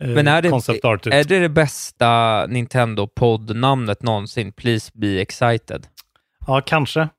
[0.04, 4.52] eh, Men är det, är det det bästa Nintendo-podd-namnet någonsin?
[4.52, 5.88] Please be excited.
[6.48, 7.10] Ja, kanske.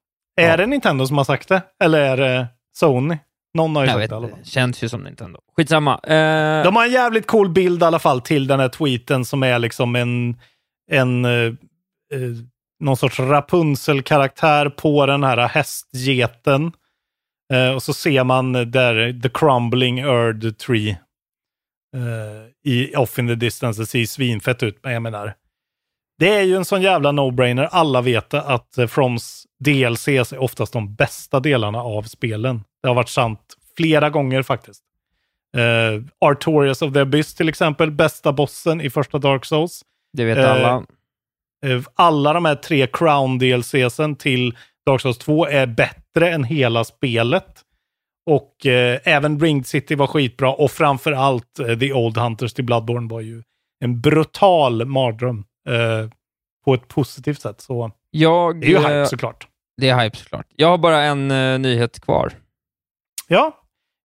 [0.41, 0.57] Är Ja.
[0.57, 1.63] det Nintendo som har sagt det?
[1.85, 3.19] Eller är det Sony?
[3.55, 4.45] Någon har ju Jag sagt vet, det i alla fall.
[4.45, 5.41] känns ju som Nintendo.
[5.57, 5.99] Skitsamma.
[6.03, 9.43] Eh, De har en jävligt cool bild i alla fall till den här tweeten som
[9.43, 10.37] är liksom en,
[10.91, 11.53] en eh, eh,
[12.81, 16.73] någon sorts Rapunzel-karaktär på den här hästgeten.
[17.53, 20.91] Eh, och så ser man där The Crumbling Earth Tree
[21.97, 23.83] eh, i Off in the Distance.
[23.83, 25.35] Det ser svinfett ut, men jag menar.
[26.21, 27.69] Det är ju en sån jävla no-brainer.
[27.71, 32.65] Alla vet att eh, Froms DLCs är oftast de bästa delarna av spelen.
[32.83, 33.41] Det har varit sant
[33.77, 34.83] flera gånger faktiskt.
[35.57, 39.83] Uh, Artorias of the Abyss till exempel, bästa bossen i första Dark Souls.
[40.13, 40.85] det vet eh, alla.
[41.67, 44.57] Eh, alla de här tre Crown DLCsen till
[44.87, 47.61] Dark Souls 2 är bättre än hela spelet.
[48.31, 48.67] Och
[49.05, 53.43] även Ringed City var skitbra och framför allt The Old Hunters till Bloodborne var ju
[53.85, 55.45] en brutal mardröm.
[55.71, 56.09] Eh,
[56.65, 57.61] på ett positivt sätt.
[57.61, 59.49] Så Jag, det är ju eh, hype såklart.
[59.77, 60.47] Det är hype såklart.
[60.57, 62.33] Jag har bara en eh, nyhet kvar.
[63.29, 63.57] Ja,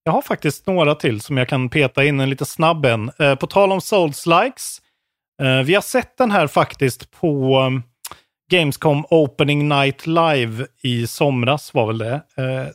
[0.03, 3.11] jag har faktiskt några till som jag kan peta in en lite snabb en.
[3.19, 4.81] Eh, på tal om Souls-likes.
[5.41, 7.61] Eh, vi har sett den här faktiskt på
[8.51, 12.13] Gamescom Opening Night Live i somras var väl det.
[12.13, 12.67] Eh,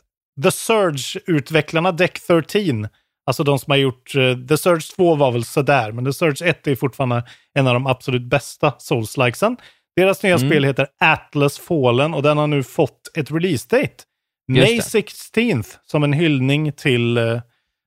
[0.43, 2.87] The Surge-utvecklarna Deck 13,
[3.25, 6.45] alltså de som har gjort eh, The Surge 2 var väl sådär, men The Surge
[6.49, 9.57] 1 är fortfarande en av de absolut bästa Souls-likesen.
[9.95, 10.49] Deras nya Mm.
[10.49, 14.03] spel heter Atlas Fallen och den har nu fått ett release-date.
[14.47, 14.81] May det.
[14.81, 17.41] 16th, som en hyllning till uh,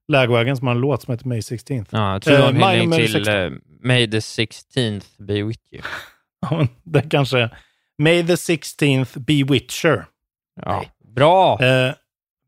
[0.09, 1.87] Lagwagon som har en låt som heter May 16th.
[1.91, 3.35] Ja, jag tror det var en Eh, hyllning till 16.
[3.35, 5.83] eh, May the 16th be with you.
[6.51, 7.59] Ja, det kanske är
[7.99, 10.05] May the 16th be Witcher.
[10.63, 11.59] Ja, bra!
[11.65, 11.93] Eh,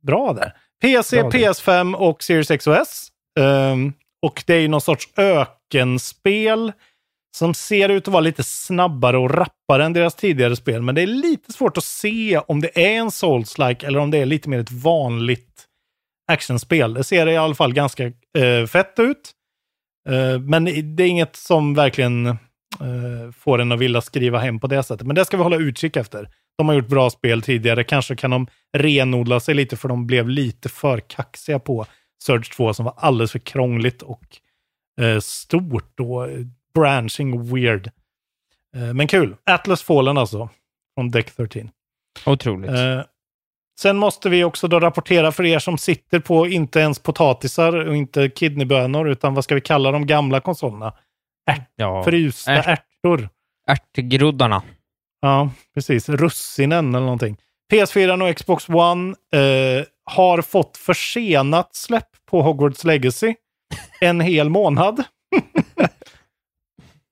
[0.02, 0.52] bra där.
[0.82, 1.38] PC, Bra där.
[1.38, 3.08] PS5 och Series X och S.
[3.40, 6.72] Ehm, och det är ju någon sorts ökenspel
[7.36, 10.82] som ser ut att vara lite snabbare och rappare än deras tidigare spel.
[10.82, 14.18] Men det är lite svårt att se om det är en Souls-like eller om det
[14.18, 15.64] är lite mer ett vanligt
[16.32, 16.94] actionspel.
[16.94, 18.04] Det ser i alla fall ganska
[18.38, 19.32] eh, fett ut.
[20.08, 20.64] Eh, men
[20.96, 22.38] det är inget som verkligen
[23.36, 25.06] får en att vilja skriva hem på det sättet.
[25.06, 26.28] Men det ska vi hålla utkik efter.
[26.58, 27.84] De har gjort bra spel tidigare.
[27.84, 31.86] Kanske kan de renodla sig lite för de blev lite för kaxiga på
[32.22, 34.24] Surge 2 som var alldeles för krångligt och
[35.00, 36.38] eh, stort och eh,
[36.74, 37.90] branching weird.
[38.76, 39.36] Eh, men kul.
[39.44, 40.48] Atlas Fallen alltså.
[40.94, 41.70] från Deck 13.
[42.26, 42.70] Otroligt.
[42.70, 43.00] Eh,
[43.80, 47.96] sen måste vi också då rapportera för er som sitter på inte ens potatisar och
[47.96, 50.92] inte kidneybönor, utan vad ska vi kalla de gamla konsolerna?
[51.76, 52.04] Ja.
[52.04, 52.66] Frysta Ärt-
[53.04, 53.28] ärtor.
[53.68, 54.62] Ärtgroddarna.
[55.20, 56.08] Ja, precis.
[56.08, 57.36] Russinen eller någonting.
[57.72, 63.34] PS4 och Xbox One eh, har fått försenat släpp på Hogwarts Legacy.
[64.00, 65.04] En hel månad.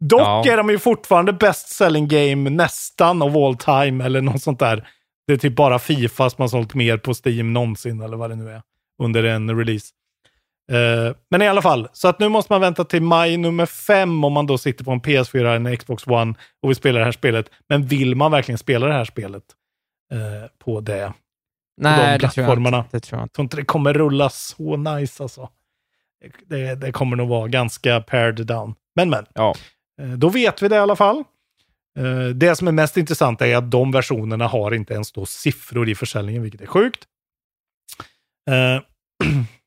[0.01, 0.44] Dock Ja.
[0.53, 4.88] är de ju fortfarande best selling game nästan of all time eller något sånt där.
[5.27, 8.37] Det är typ bara Fifa som har sålt mer på Steam någonsin eller vad det
[8.37, 8.62] nu är
[9.03, 9.87] under en release.
[10.72, 14.24] Eh, men i alla fall, så att nu måste man vänta till maj nummer fem
[14.24, 17.05] om man då sitter på en PS4 eller en Xbox One och vill spela det
[17.05, 17.50] här spelet.
[17.68, 19.44] Men vill man verkligen spela det här spelet
[20.12, 21.12] eh, på det?
[21.81, 22.79] Nej, de det tror jag plattformarna.
[22.79, 22.96] inte.
[22.96, 23.35] Det tror jag inte.
[23.35, 25.48] Tror inte det kommer rulla så nice alltså.
[26.46, 28.74] Det, det kommer nog vara ganska pared down.
[28.96, 29.55] Men men, Ja.
[30.00, 31.24] Eh, då vet vi det i alla fall.
[32.35, 35.94] Det som är mest intressant är att de versionerna har inte ens då siffror i
[35.94, 37.05] försäljningen, vilket är sjukt.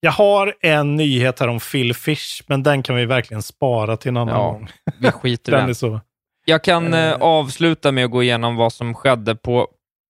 [0.00, 4.08] Jag har en nyhet här om Phil Fish, men den kan vi verkligen spara till
[4.08, 4.68] en annan Ja, gång.
[5.00, 5.70] Vi skiter Den den.
[5.70, 6.00] är så.
[6.44, 7.16] Jag kan eh, Eh.
[7.20, 9.68] avsluta med att gå igenom vad som skedde på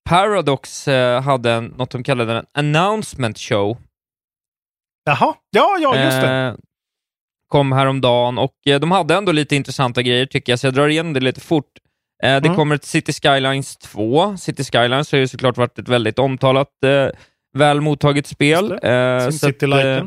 [0.09, 3.77] Paradox eh, hade en, något de kallade en announcement show.
[5.05, 6.29] Jaha, ja, ja, just det.
[6.33, 6.55] Eh,
[7.49, 10.89] kom häromdagen och eh, de hade ändå lite intressanta grejer tycker jag, så jag drar
[10.89, 11.73] igenom det lite fort.
[12.23, 12.57] Eh, det Mm.
[12.57, 14.37] kommer ett City Skylines 2.
[14.37, 16.69] City Skylines har ju såklart varit ett väldigt omtalat,
[17.55, 18.73] väl mottaget spel.
[18.73, 20.05] Eh, så att, eh.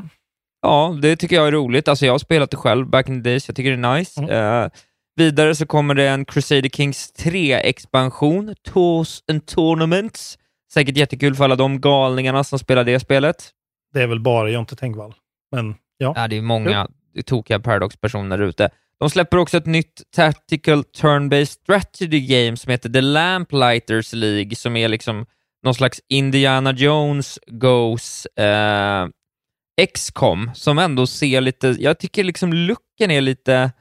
[0.61, 1.87] Ja, det tycker jag är roligt.
[1.87, 4.21] Alltså jag har spelat det själv back in the days, jag tycker det är nice.
[4.21, 4.63] Mm.
[4.63, 4.69] Eh,
[5.15, 10.37] vidare så kommer det en Crusader Kings 3-expansion, Tours and Tournaments.
[10.73, 13.49] Säkert jättekul för alla de galningarna som spelar det spelet.
[13.93, 15.13] Det är väl bara Jonte Tengvall.
[15.51, 16.13] Men ja.
[16.15, 16.87] Ja, det är många
[17.25, 18.69] tokiga Paradox-personer ute.
[18.99, 24.75] De släpper också ett nytt Tactical Turn-Based Strategy Game som heter The Lamplighters League, som
[24.75, 25.25] är liksom
[25.63, 29.07] någon slags Indiana Jones Goes eh,
[29.93, 31.67] XCOM, som ändå ser lite...
[31.79, 33.71] Jag tycker liksom looken är lite...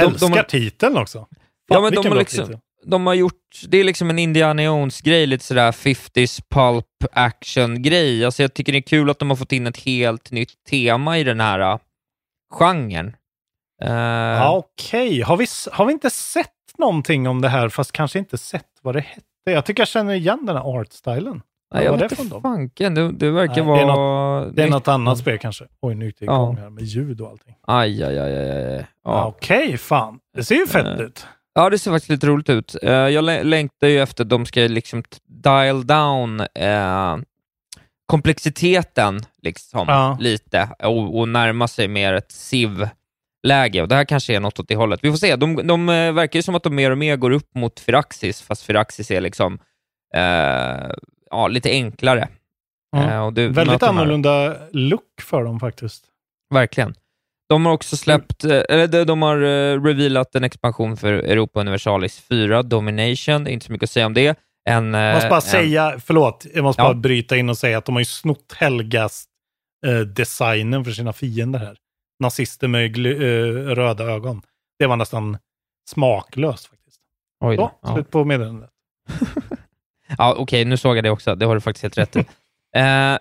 [0.00, 1.18] de- Älskar titeln också.
[1.18, 1.28] Fan,
[1.68, 2.60] Ja, men de har, liksom, titel.
[2.86, 8.24] de har gjort, det är liksom en Indiana Jones-grej, lite sådär 50s pulp action-grej.
[8.24, 11.18] Alltså jag tycker det är kul att de har fått in ett helt nytt tema
[11.18, 11.78] i den här uh,
[12.52, 13.16] genren.
[13.82, 18.18] Eh, Ja, Okej, har, vi, har vi inte sett någonting om det här, fast kanske
[18.18, 19.26] inte sett vad det hette?
[19.52, 21.42] Jag tycker jag känner igen den här artstylen.
[21.74, 24.44] nej, jag vet det inte fanken, det, det verkar Nej, det är vara...
[24.50, 25.64] Det är något annat spel kanske.
[25.82, 26.32] Oj, nu gick det Ja.
[26.42, 27.54] igång här med ljud och allting.
[27.66, 28.74] Aj, aj, aj, aj, aj.
[28.76, 28.84] Ja.
[29.04, 29.26] Ja.
[29.26, 30.18] Okej, fan.
[30.36, 31.26] Det ser ju fett Eh, ut.
[31.54, 32.76] ja, det ser faktiskt lite roligt ut.
[32.82, 37.16] Eh, jag lä- längtar ju efter att de ska liksom dial down eh,
[38.06, 40.16] komplexiteten liksom, Ja.
[40.20, 42.32] lite och, och närma sig mer ett
[43.44, 43.82] SIV-läge.
[43.82, 45.00] Och det här kanske är något åt det hållet.
[45.02, 45.36] Vi får se.
[45.36, 48.42] De, de eh, verkar ju som att de mer och mer går upp mot Firaxis,
[48.42, 49.58] fast Firaxis är liksom
[50.14, 50.90] eh,
[51.30, 52.28] ja, lite enklare.
[53.26, 56.04] Och du Väldigt annorlunda look för dem faktiskt.
[56.54, 56.94] Verkligen.
[57.48, 59.36] De har också släppt, eh, eller de, har
[59.86, 63.44] revealat en expansion för Europa Universalis 4, Domination.
[63.44, 64.38] Det är inte så mycket att säga om det.
[64.68, 66.86] En, Jag måste bara en, säga, förlåt, jag måste Ja.
[66.86, 69.24] bara bryta in och säga att de har ju snott Helgas
[69.86, 71.76] eh, designen för sina fiender här.
[72.20, 73.10] Nazister med eh,
[73.74, 74.42] röda ögon.
[74.78, 75.38] Det var nästan
[75.90, 77.00] smaklöst faktiskt.
[77.44, 77.70] Oj då.
[77.82, 78.70] Ja, slut på meddelandet.
[80.18, 81.34] ja okej, nu såg jag det också.
[81.34, 82.24] Det har du faktiskt helt rätt i.
[82.76, 83.18] Eh,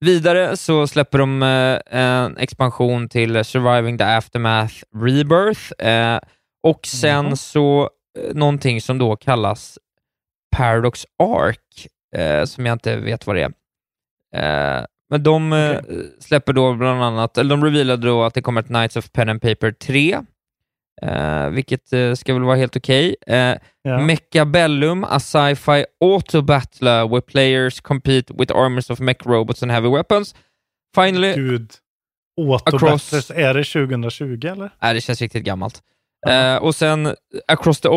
[0.00, 5.72] vidare så släpper de eh, en expansion till Surviving the Aftermath Rebirth.
[5.86, 6.18] Eh,
[6.62, 7.36] och sen Mhm.
[7.36, 9.78] så eh, någonting som då kallas
[10.56, 13.42] Paradox Arc, eh, som jag inte vet vad det
[14.34, 14.86] är.
[15.10, 15.80] Eh, men de eh,
[16.20, 19.28] släpper då bland annat, eller de revealade då att det kommer ett Knights of Pen
[19.28, 20.18] and Paper 3,
[21.02, 23.16] eh, vilket eh, ska väl vara helt okej.
[23.26, 23.98] Eh, Ja.
[23.98, 30.34] Mechabellum, a sci-fi auto-battler where players compete with armies of mech robots and heavy weapons.
[30.94, 31.72] Finally, Gud.
[32.40, 34.70] Autobatters, är det 2020 eller?
[34.82, 35.82] Nej, det känns riktigt gammalt.
[36.28, 37.14] Eh, och sen
[37.48, 37.88] Across the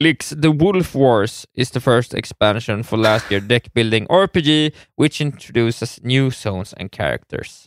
[0.00, 5.20] Obelix, The Wolf Wars is the first expansion for last year deck building RPG, which
[5.20, 7.66] introduces new zones and characters.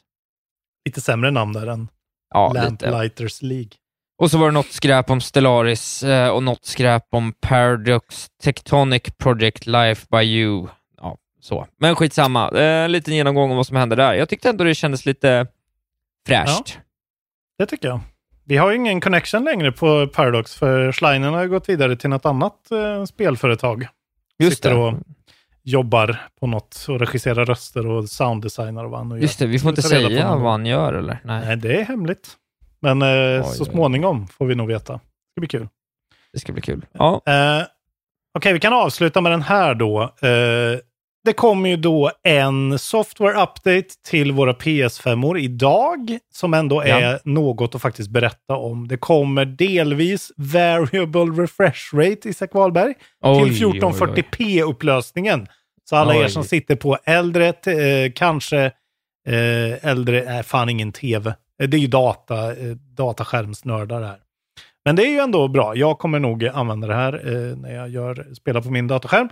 [0.86, 1.88] Lite sämre namn där än
[2.34, 2.60] Ja, lite.
[2.92, 3.70] Lamplighters League.
[4.18, 9.04] Och så var det något skräp om Stellaris eh, och något skräp om Paradox Tectonic
[9.18, 10.68] Project Life by You.
[10.98, 11.68] Ja, så.
[11.80, 12.50] Men skitsamma.
[12.50, 14.14] Eh, En liten genomgång om vad som hände där.
[14.14, 15.48] Jag tyckte ändå det kändes lite
[16.28, 16.80] fräscht.
[17.58, 18.00] Det tycker jag.
[18.46, 22.10] Vi har ju ingen connection längre på Paradox, för Schleinen har ju gått vidare till
[22.10, 23.88] något annat eh, spelföretag.
[24.40, 24.76] Just Sitter det.
[24.76, 24.94] och
[25.64, 29.22] jobbar på något och regisserar röster och sounddesignar och vad han nu gör.
[29.22, 31.20] Just det, vi får inte säga vad han gör eller?
[31.24, 32.30] Nej, Nej, det är hemligt.
[32.80, 33.66] Men eh, så oj, oj.
[33.74, 34.94] småningom får vi nog veta.
[34.94, 35.00] Det
[35.34, 35.68] ska bli kul.
[36.34, 36.86] det ska bli kul.
[36.92, 37.64] Ja, Eh,
[38.38, 40.02] Okej, vi kan avsluta med den här då.
[40.02, 40.80] Eh,
[41.26, 47.20] det kommer ju då en software update till våra PS5-or idag, som ändå är Ja.
[47.24, 48.88] något att faktiskt berätta om.
[48.88, 55.48] Det kommer delvis variable refresh rate, Isak Wahlberg, Oj, till 1440p-upplösningen.
[55.90, 56.30] Så alla er Oj.
[56.30, 58.66] som sitter på äldre, eh, kanske
[59.28, 61.30] eh, äldre, nej fan ingen tv.
[61.62, 64.18] Eh, Det är ju data, eh, dataskärmsnördar här.
[64.86, 65.76] Men det är ju ändå bra.
[65.76, 69.30] Jag kommer nog använda det här eh, när jag gör, spelar på min dataskärm.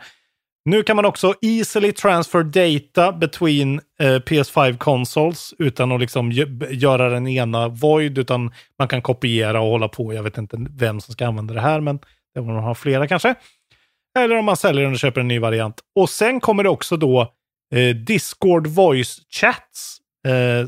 [0.66, 6.32] Nu kan man också easily transfer data between eh, PS5 consoles utan att liksom
[6.72, 10.14] göra den ena void, utan man kan kopiera och hålla på.
[10.14, 12.00] Jag vet inte vem som ska använda det här, men
[12.34, 13.36] det var man har flera kanske.
[14.20, 15.80] Eller om man säljer den och köper en ny variant.
[15.96, 17.22] Och sen kommer det också då
[17.76, 19.98] eh, Discord voice chats.
[20.28, 20.68] Eh,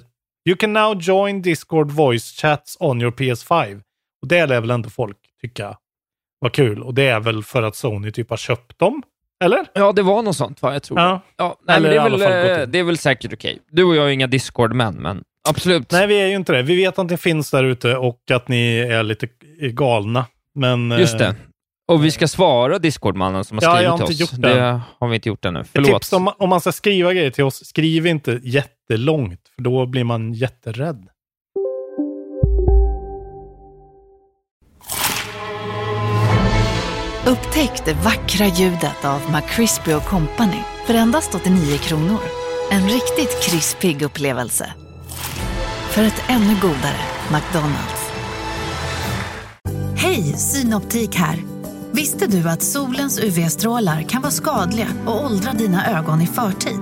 [0.49, 3.81] you can now join Discord voice chats on your PS5.
[4.21, 5.77] Och det lär väl ändå folk tycka
[6.39, 6.83] var kul.
[6.83, 9.03] Och det är väl för att Sony typ har köpt dem?
[9.43, 9.65] Eller?
[9.73, 10.73] Ja, det var något sånt va?
[10.73, 10.99] Jag tror.
[10.99, 11.21] Ja.
[11.37, 12.21] Ja, nej, Eller det, är väl,
[12.61, 13.59] eh, det är väl säkert okej.
[13.71, 15.91] Du och jag är inga Discord-män, men absolut.
[15.91, 16.61] Nej, vi är ju inte det.
[16.63, 19.27] Vi vet att ni finns där ute och att ni är lite
[19.71, 20.25] galna.
[20.55, 21.35] Men, Just eh, det.
[21.87, 24.31] Och vi ska svara Discord-mannen som har Ja, skrivit till oss.
[24.31, 24.53] gjort det.
[24.53, 25.59] det har vi inte gjort ännu.
[25.59, 26.01] Ett Förlåt.
[26.01, 30.03] tips om, om man ska skriva grejer till oss, skriv inte jättelångt, för då blir
[30.03, 31.07] man jätterädd.
[37.27, 42.19] Upptäck det vackra ljudet av McCrispy Company för endast 89 kronor.
[42.71, 44.73] En riktigt krispig upplevelse.
[45.89, 47.01] För ett ännu godare
[47.31, 48.11] McDonalds.
[49.97, 51.43] Hej, Synoptik här.
[51.91, 56.79] Visste du att solens UV-strålar kan vara skadliga och åldra dina ögon i förtid?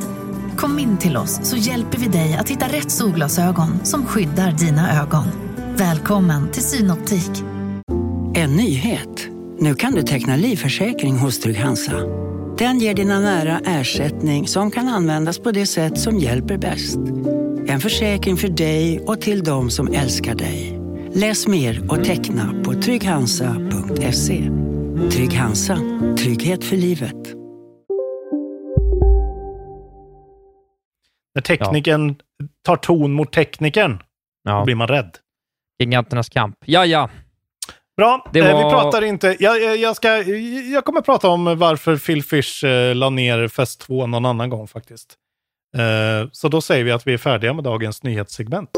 [0.57, 5.01] Kom in till oss så hjälper vi dig att hitta rätt solglasögon som skyddar dina
[5.01, 5.25] ögon.
[5.75, 7.43] Välkommen till Synoptik.
[8.33, 9.30] En nyhet.
[9.61, 11.99] Nu kan du teckna livförsäkring hos Trygg-Hansa.
[12.57, 16.97] Den ger dina nära ersättning som kan användas på det sätt som hjälper bäst.
[17.67, 20.79] En försäkring för dig och till de som älskar dig.
[21.13, 24.49] Läs mer och teckna på trygghansa.se.
[25.11, 25.77] Trygg Hansa.
[26.17, 27.15] Trygghet för livet.
[31.35, 32.15] När tekniken
[32.65, 33.99] tar ton mot teknikern,
[34.43, 34.59] Ja.
[34.59, 35.17] då blir man rädd.
[35.79, 36.55] Giganternas kamp.
[36.65, 37.09] Ja, ja.
[37.97, 39.35] Bra, eh, vi var- pratar inte...
[39.39, 40.17] Jag, jag, ska,
[40.73, 44.67] jag kommer prata om varför Phil Fish eh, la ner Fest 2 någon annan gång
[44.67, 45.13] faktiskt.
[45.77, 48.69] Eh, så då säger vi att vi är färdiga med dagens nyhetssegment.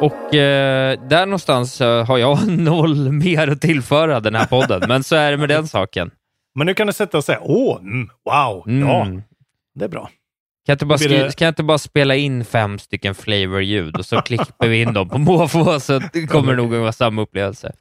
[0.00, 5.16] Och eh, där någonstans har jag noll mer att tillföra den här podden, men så
[5.16, 6.10] är det med den saken.
[6.54, 9.22] Men nu kan du sätta och säga åh, mm, wow, ja, Mm.
[9.74, 10.10] det är bra.
[10.66, 13.96] Kan jag, inte bara skri- det- kan jag inte bara spela in fem stycken flavor-ljud
[13.96, 17.22] och så klipper vi in dem på måfå så det kommer nog att vara samma
[17.22, 17.72] upplevelse.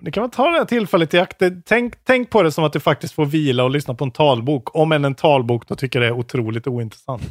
[0.00, 1.42] Ni kan väl ta det här tillfället i akt.
[1.64, 4.76] Tänk, tänk på det som att du faktiskt får vila och lyssna på en talbok.
[4.76, 7.22] Om än en talbok, då tycker det är otroligt ointressant.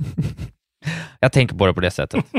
[1.19, 2.25] Jag tänker på det på det sättet.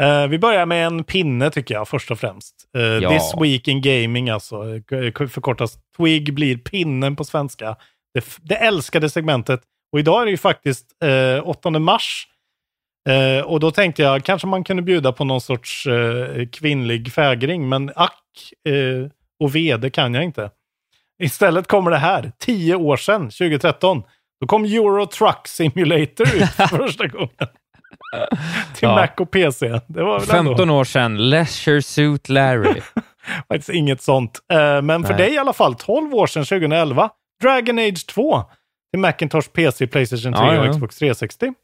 [0.00, 2.54] Eh, vi börjar med en pinne tycker jag, först och främst.
[2.76, 3.10] Uh, Ja.
[3.10, 4.54] This Week in Gaming, alltså.
[4.74, 7.76] eh, Förkortas Twig blir pinnen på svenska.
[8.14, 9.60] Det, det älskade segmentet.
[9.92, 12.26] Och idag är det ju faktiskt eh, 8 mars.
[13.08, 17.68] Eh, och då tänkte jag, kanske man kunde bjuda på någon sorts eh, kvinnlig fägring,
[17.68, 19.10] men ack eh,
[19.40, 20.50] och ve, det kan jag inte.
[21.22, 24.02] Istället kommer det här, 10 år sedan, 2013.
[24.40, 27.28] Då kom Euro Truck Simulator ut för första gången.
[28.74, 28.94] Till Ja.
[28.94, 29.80] Mac och PC.
[29.86, 32.80] Det var väl ändå 15 år sedan, Leisure Suit Larry.
[33.48, 34.38] faktiskt inget sånt.
[34.52, 35.22] Eh, men för Nej.
[35.26, 37.10] dig i alla fall, 12 år sedan 2011.
[37.42, 38.44] Dragon Age 2
[38.92, 41.46] till Macintosh, PC, Playstation 3 Ja, och Xbox 360.
[41.46, 41.54] Det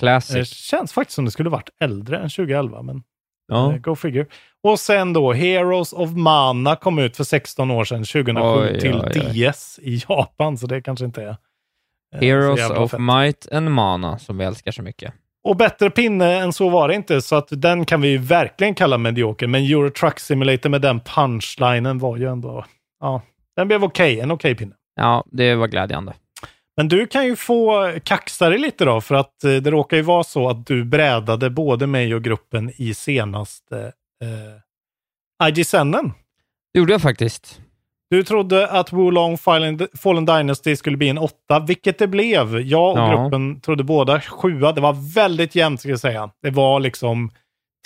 [0.00, 0.48] Classic.
[0.48, 3.02] känns faktiskt som det skulle varit äldre än 2011, men
[3.48, 3.72] Ja.
[3.72, 4.26] eh, go figure.
[4.62, 8.42] Och sen då, Heroes of Mana kom ut för 16 år sedan, 2007,
[8.74, 9.44] Oj, till oj, oj.
[9.52, 11.28] DS i Japan, så det kanske inte är
[12.14, 13.00] eh, Heroes of fett.
[13.00, 15.14] Might and Mana, som vi älskar så mycket.
[15.44, 18.74] Och bättre pinne än så var det inte, så att den kan vi ju verkligen
[18.74, 19.46] kalla medioker.
[19.46, 22.64] Men Euro Truck Simulator med den punchlinen var ju ändå...
[23.00, 23.22] Ja,
[23.56, 24.74] den blev okej, en okej pinne.
[24.96, 26.12] Ja, det var glädjande.
[26.76, 30.02] Men du kan ju få kaxa dig lite då, för att eh, det råkar ju
[30.02, 36.12] vara så att du brädade både mig och gruppen i senaste eh, IG-sänden.
[36.72, 37.60] Det gjorde jag faktiskt.
[38.10, 42.60] Du trodde att Wulong Fallen Dynasty skulle bli en åtta, vilket det blev.
[42.60, 43.22] Jag och Ja.
[43.22, 44.72] gruppen trodde båda sjua.
[44.72, 46.30] Det var väldigt jämnt, ska jag säga.
[46.42, 47.30] Det var liksom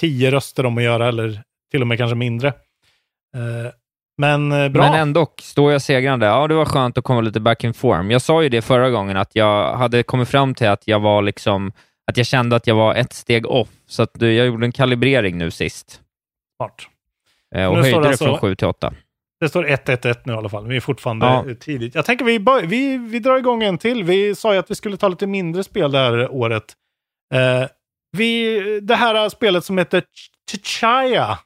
[0.01, 2.49] tio röster om att göra, eller till och med kanske mindre.
[2.49, 3.73] Eh,
[4.21, 4.83] men eh, bra.
[4.83, 6.27] Men ändå står jag segrande.
[6.27, 8.11] Ja, det var skönt att komma lite back in form.
[8.11, 11.23] Jag sa ju det förra gången, att jag hade kommit fram till att jag var
[11.23, 11.73] liksom,
[12.11, 15.39] att jag kände att jag var ett steg off, så att jag gjorde en kalibrering
[15.39, 16.01] nu sist
[16.57, 16.75] Smart.
[17.55, 18.93] eh, och Nu höjde det alltså- från 7 till 8.
[19.41, 20.67] Det står 1-1-1 nu i alla fall.
[20.67, 21.45] Vi är fortfarande Ja.
[21.61, 21.95] tidigt.
[21.95, 24.05] Jag tänker vi, vi, vi drar igång en till.
[24.05, 26.65] Vi sa ju att vi skulle ta lite mindre spel det här året.
[27.35, 27.69] Eh,
[28.17, 30.01] vi, det här spelet som heter
[30.53, 31.39] Ch- Chaya,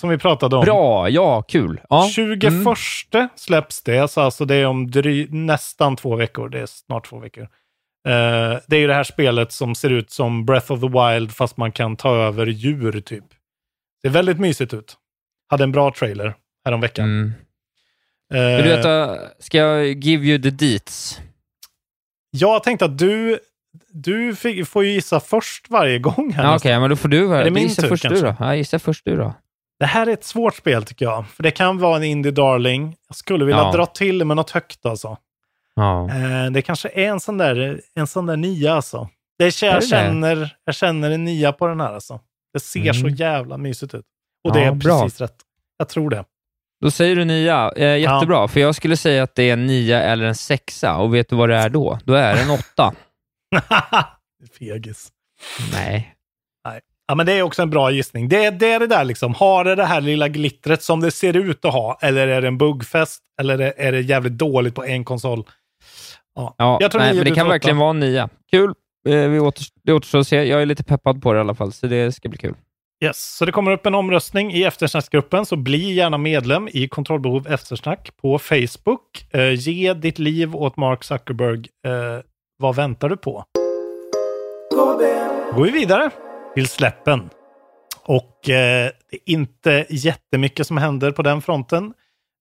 [0.00, 0.64] som vi pratade om.
[0.64, 1.80] Bra, ja, kul.
[1.88, 2.08] Ja.
[2.12, 2.74] 21 Mm.
[3.36, 6.48] släpps det, så alltså det är om dry, nästan två veckor.
[6.48, 7.42] Det är snart två veckor.
[8.08, 11.32] Eh, det är ju det här spelet som ser ut som Breath of the Wild
[11.32, 13.24] fast man kan ta över djur typ.
[14.02, 14.96] Det är väldigt mysigt ut.
[15.48, 16.34] Hade en bra trailer
[16.64, 17.04] häromveckan.
[17.04, 17.32] Mm.
[18.34, 21.20] Eh, Vill du veta, ska jag give you the deets?
[22.30, 23.38] Jag tänkte att du,
[23.92, 26.44] du fick, får ju gissa först varje gång här.
[26.44, 26.56] Ja.
[26.56, 28.20] Okej, men då får du Är det min tur först kanske?
[28.26, 28.36] du då.
[28.40, 29.34] Ja, gissa först du då.
[29.78, 31.28] Det här är ett svårt spel tycker jag.
[31.28, 32.96] För det kan vara en indie darling.
[33.08, 33.72] Jag skulle vilja Ja.
[33.72, 35.16] dra till med något högt alltså.
[35.74, 36.10] Ja.
[36.10, 39.08] Eh, det kanske är en sån där, en sån där nia alltså.
[39.38, 39.86] Det, Är jag, det det?
[39.86, 42.20] känner, jag känner en nia på den här alltså.
[42.52, 43.14] Det ser så Mm.
[43.14, 44.04] jävla mysigt ut.
[44.44, 45.02] Och Ja, det är bra.
[45.02, 45.36] precis rätt.
[45.78, 46.24] Jag tror det.
[46.80, 47.72] Då säger du nia.
[47.76, 50.96] Eh, jättebra, för jag skulle säga att det är en nia eller en sexa.
[50.96, 51.98] Och vet du vad det är då?
[52.04, 52.94] Då är det en åtta.
[54.58, 55.08] Fegis.
[55.72, 56.14] Nej.
[56.64, 56.80] Nej.
[57.08, 58.28] Ja, men det är också en bra gissning.
[58.28, 59.34] Det är det, är det där liksom.
[59.34, 61.98] Har det det här lilla glittret som det ser ut att ha?
[62.02, 63.22] Eller är det en bugfest?
[63.40, 65.44] Eller är det, är det jävligt dåligt på en konsol?
[66.34, 68.28] Ja, Ja, jag tror nej, men det kan verkligen vara en nia.
[68.50, 68.74] Kul.
[69.08, 70.44] Eh, vi åter, det återstår att se.
[70.44, 72.54] Jag är lite peppad på det i alla fall, så det ska bli kul.
[73.04, 77.46] Yes, så det kommer upp en omröstning i eftersnacksgruppen, så bli gärna medlem i Kontrollbehov
[77.48, 79.26] Eftersnack på Facebook.
[79.30, 81.58] Eh, ge ditt liv åt Mark Zuckerberg.
[81.58, 82.22] Eh,
[82.58, 83.44] vad väntar du på?
[85.56, 86.10] går vi vidare
[86.56, 87.30] till släppen.
[88.04, 91.92] Och eh, det är inte jättemycket som händer på den fronten.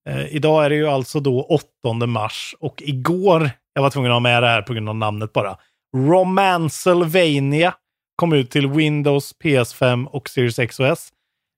[0.09, 1.41] Eh, idag är det ju alltså då
[1.83, 4.95] 8 mars och igår, jag var tvungen att ha med det här på grund av
[4.95, 5.57] namnet bara,
[5.97, 7.73] Romancelvania
[8.15, 11.09] kom ut till Windows, PS5 och Series X och S.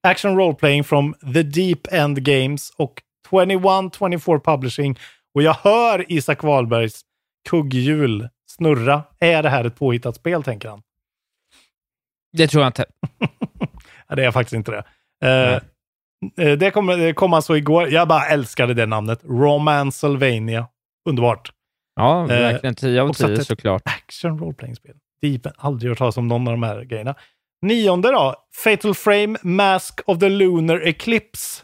[0.07, 4.99] Action Role Playing from The Deep End Games och 2124 Publishing.
[5.35, 7.01] Och jag hör Isak Wahlbergs
[7.49, 9.03] kugghjul snurra.
[9.19, 10.81] Är det här ett påhittat spel, tänker han?
[12.33, 12.85] Det tror jag inte.
[14.09, 14.83] Ja, det är faktiskt inte det.
[15.27, 17.89] Eh, det, kom, det kom alltså igår.
[17.89, 19.19] Jag bara älskade det namnet.
[19.23, 20.67] Romancelvania.
[21.09, 21.51] Underbart.
[21.95, 23.81] Ja, Eh, verkligen 10 av och så att 10 det- såklart.
[23.85, 24.95] Action roleplaying-spel.
[25.21, 27.15] Deep, aldrig hört talas om någon av de här grejerna.
[27.61, 28.35] Nionde då.
[28.63, 31.63] Fatal Frame Mask of the Lunar Eclipse.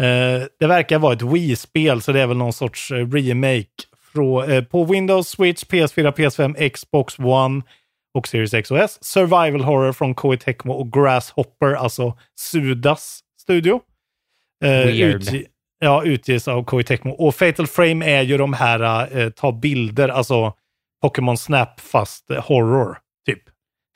[0.00, 3.66] Eh, det verkar vara ett Wii-spel, så det är väl någon sorts remake
[4.12, 7.62] frå, eh, på Windows, Switch, PS4, PS5, Xbox One
[8.14, 8.98] och Series X och S.
[9.04, 13.80] Survival Horror från Koei Tecmo och Grasshopper, alltså Sudas studio.
[14.64, 15.20] Eh, Weird.
[15.22, 15.46] utge-
[15.78, 17.10] ja, utges av Koei Tecmo.
[17.12, 20.52] Och Fatal Frame är ju de här eh, ta bilder, alltså
[21.02, 23.42] Pokémon Snap fast eh, horror, typ.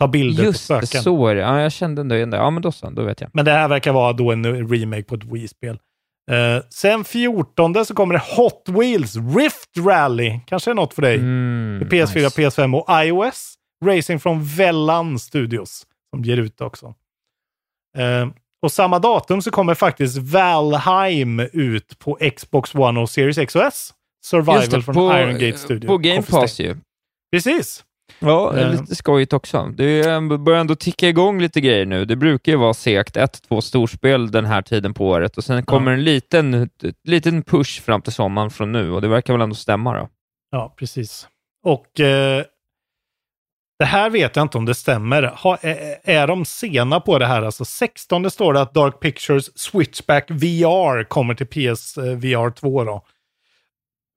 [0.00, 1.02] Ta bilder Just på spöken.
[1.02, 1.40] så är det.
[1.40, 2.36] Ja, jag kände ändå igen det.
[2.36, 2.90] Ja, men då så.
[2.90, 3.30] Då vet jag.
[3.32, 5.78] Men det här verkar vara då en remake på ett Wii-spel.
[6.30, 10.40] Eh, sen 14 så kommer det Hot Wheels Rift Rally.
[10.46, 11.14] Kanske är något för dig.
[11.14, 12.40] Mm, För PS4, nice.
[12.42, 13.54] PS5 och iOS.
[13.84, 16.94] Racing från Vellan Studios som ger ut det också.
[17.98, 18.28] Eh,
[18.62, 23.62] och samma datum så kommer faktiskt Valheim ut på Xbox One och Series X och
[23.62, 23.94] S.
[24.24, 25.88] Survival det, från på, Iron Gate Studio.
[25.88, 26.76] På Game Pass ju.
[27.32, 27.84] Precis.
[28.18, 28.80] Ja, det är Eh.
[28.80, 29.66] lite skojigt också.
[29.76, 30.02] Det
[30.38, 32.04] börjar ändå ticka igång lite grejer nu.
[32.04, 35.62] Det brukar ju vara segt, ett, två storspel den här tiden på året och sen
[35.62, 36.70] kommer en liten,
[37.04, 40.08] liten push fram till sommaren från nu och det verkar väl ändå stämma då.
[40.50, 41.28] Ja, precis.
[41.64, 42.44] Och eh,
[43.78, 45.22] det här vet jag inte om det stämmer.
[45.22, 47.42] Ha, är, är de sena på det här?
[47.42, 52.84] Alltså 16 står det att Dark Pictures Switchback VR kommer till PS eh, VR 2
[52.84, 53.04] då.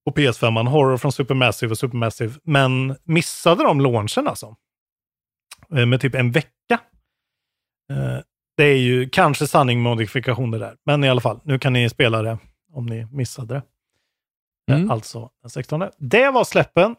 [0.06, 2.34] Och PS5, Horror från Supermassive och Supermassive.
[2.44, 4.56] Men missade de launchen alltså?
[5.76, 6.80] Eh, Med typ en vecka.
[7.92, 8.18] Eh,
[8.58, 10.76] Det är ju kanske sanning med modifikationer där.
[10.86, 12.38] Men i alla fall, nu kan ni spela det
[12.74, 13.64] om ni missade det.
[14.76, 14.92] Mm.
[14.92, 15.84] Alltså den 16.
[15.98, 16.96] Det var släppen.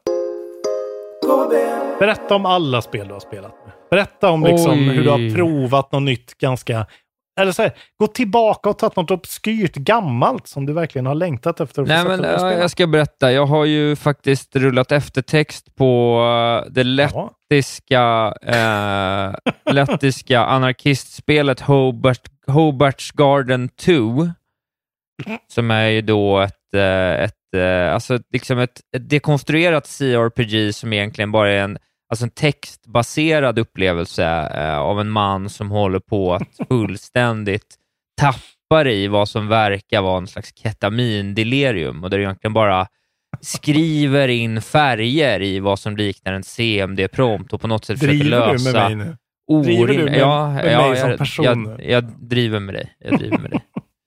[1.99, 3.55] Berätta om alla spel du har spelat.
[3.91, 4.95] Berätta om liksom Oj.
[4.95, 6.87] hur du har provat något nytt ganska...
[7.41, 11.61] Eller så här, gå tillbaka och tagit något obskyrt gammalt som du verkligen har längtat
[11.61, 12.53] efter att Nej, men ja, spela.
[12.53, 13.33] jag ska berätta.
[13.33, 16.21] Jag har ju faktiskt rullat eftertext på
[16.66, 19.35] eh, det lettiska, eh,
[19.73, 24.29] lettiska anarkistspelet Hobart, Hobart's Garden 2,
[25.49, 30.92] som är ju då ett, eh, ett, eh, alltså liksom ett, ett dekonstruerat CRPG som
[30.92, 31.78] egentligen bara är en,
[32.11, 34.24] alltså en textbaserad upplevelse
[34.55, 37.74] eh, av en man som håller på att fullständigt
[38.20, 42.86] tappar i vad som verkar vara en slags ketamindelirium och där du egentligen bara
[43.40, 48.46] skriver in färger i vad som liknar en CMD-prompt och på något sätt försöker Driver
[48.46, 49.16] du lösa med mig nu?
[49.62, 51.76] Driver du med- ja, med ja, mig som jag, person jag, nu?
[51.88, 52.92] jag driver med dig.
[52.98, 53.61] Jag driver med dig.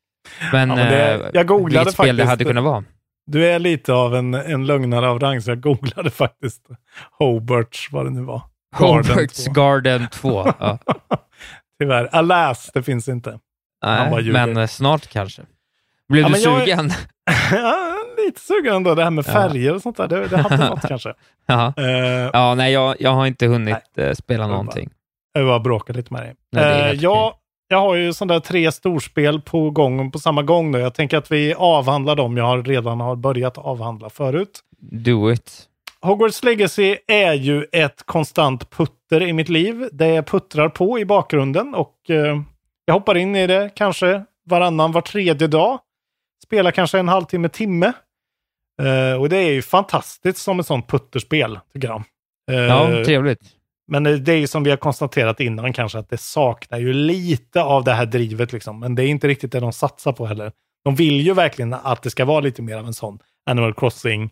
[0.51, 2.29] Men, Ja, men det- eh, jag googlade vilket spel det faktiskt.
[2.29, 2.83] hade kunnat vara.
[3.25, 6.61] Du är lite av en, en lögnare av rang, så jag googlade faktiskt
[7.11, 8.41] Hobarts, vad det nu var.
[8.79, 9.51] Garden Hobarts 2.
[9.51, 10.53] Garden 2.
[10.59, 10.77] Ja.
[11.79, 12.09] Tyvärr.
[12.15, 13.39] Alas, det finns inte.
[13.85, 15.41] Nej, men eh, snart kanske.
[16.09, 16.91] Blev Ja, du jag sugen?
[17.51, 17.95] ja,
[18.25, 19.31] lite sugen ändå, det här med Ja.
[19.31, 20.07] färger och sånt där.
[20.07, 21.13] Det, det hade något kanske.
[21.45, 21.73] Jaha.
[21.77, 24.89] Eh, Ja, nej, jag, jag har inte hunnit eh, spela någonting.
[25.33, 26.35] Jag bara bråkar lite med dig.
[26.51, 27.33] Nej, helt jag,
[27.67, 30.79] jag har ju sådana där tre storspel på gång på samma gång nu.
[30.79, 34.59] Jag tänker att vi avhandlar dem jag redan har börjat avhandla förut.
[34.79, 35.69] Do it.
[36.01, 39.89] Hogwarts Legacy är ju ett konstant putter i mitt liv.
[39.91, 42.41] Det puttrar på i bakgrunden och eh,
[42.85, 45.79] jag hoppar in i det kanske varannan, var tredje dag.
[46.43, 47.93] Spelar kanske en halvtimme, timme.
[48.81, 52.03] Eh, och det är ju fantastiskt som ett sånt putterspel, tycker jag.
[52.51, 53.41] Eh, Ja, trevligt.
[54.01, 57.61] Men det är ju som vi har konstaterat innan kanske att det saknar ju lite
[57.63, 58.79] av det här drivet liksom.
[58.79, 60.51] Men det är inte riktigt det de satsar på heller.
[60.83, 64.23] De vill ju verkligen att det ska vara lite mer av en sån Animal Crossing.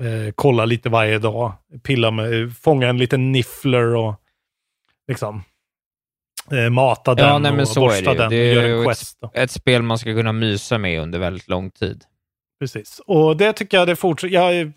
[0.00, 4.14] Eh, kolla lite varje dag, pilla med, fånga en liten niffler och
[5.08, 5.42] liksom
[6.50, 8.18] eh, mata den Ja, nej, men och så är borsta det ju.
[8.18, 9.18] den Det är göra ju en ett, quest.
[9.20, 9.30] då.
[9.34, 12.04] ett spel man ska kunna mysa med under väldigt lång tid.
[12.60, 13.00] Precis.
[13.06, 14.34] Och det tycker jag det fortsätter.
[14.34, 14.72] Jag är-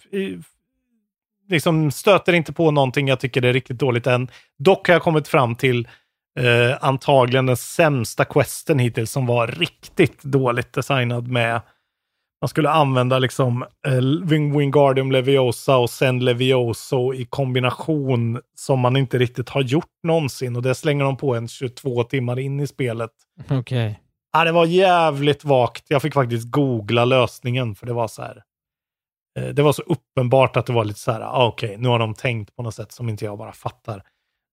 [1.49, 4.27] liksom stöter inte på någonting jag tycker är riktigt dåligt än.
[4.59, 5.87] Dock har jag kommit fram till
[6.39, 11.61] eh, antagligen den sämsta questen hittills som var riktigt dåligt designad med
[12.41, 13.91] man skulle använda liksom eh,
[14.23, 20.55] Wing- Wingardium Leviosa och sen Levioso i kombination som man inte riktigt har gjort någonsin
[20.55, 23.11] och det slänger de på en 22 timmar in i spelet.
[23.49, 23.99] Okej.
[24.33, 25.83] Ja, det var jävligt vagt.
[25.87, 28.43] Jag fick faktiskt googla lösningen för det var så här.
[29.39, 31.99] Eh, Det var så uppenbart att det var lite så här, ah, okej, nu har
[31.99, 34.03] de tänkt på något sätt som inte jag bara fattar.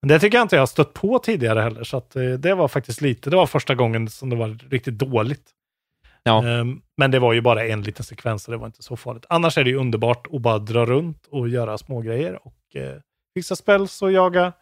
[0.03, 2.55] Men det tycker jag inte jag har stött på tidigare heller, så att eh, det
[2.55, 5.51] var faktiskt lite, det var första gången som det var riktigt dåligt.
[6.23, 6.47] Ja.
[6.47, 9.27] Ehm, Men det var ju bara en liten sekvens, så det var inte så farligt.
[9.29, 12.97] Annars är det ju underbart att bara dra runt och göra små grejer och eh,
[13.35, 14.53] fixa spells och jaga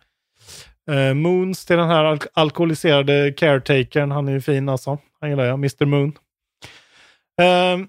[0.91, 4.11] eh, Moons till den här alk- alkoholiserade caretakern.
[4.11, 4.99] Han är ju fin alltså.
[5.21, 6.13] Han gillar jag, Mr Moon.
[7.41, 7.89] Ehm,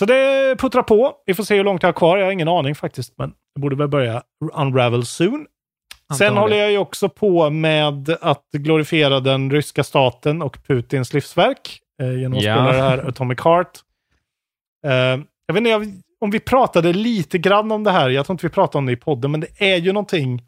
[0.00, 1.14] så det puttrar på.
[1.26, 2.18] Vi får se hur långt jag har kvar.
[2.18, 4.22] Jag har ingen aning faktiskt, men det borde väl börja
[4.54, 5.46] unravel soon.
[6.18, 11.78] Sen håller jag ju också på med att glorifiera den ryska staten och Putins livsverk
[12.02, 12.54] eh, genom att Ja.
[12.54, 13.78] spela det här Atomic Heart.
[14.86, 14.92] Eh,
[15.46, 18.10] jag vet inte jag, om vi pratade lite grann om det här.
[18.10, 20.42] Jag tror inte vi pratade om det i podden, men det är ju någonting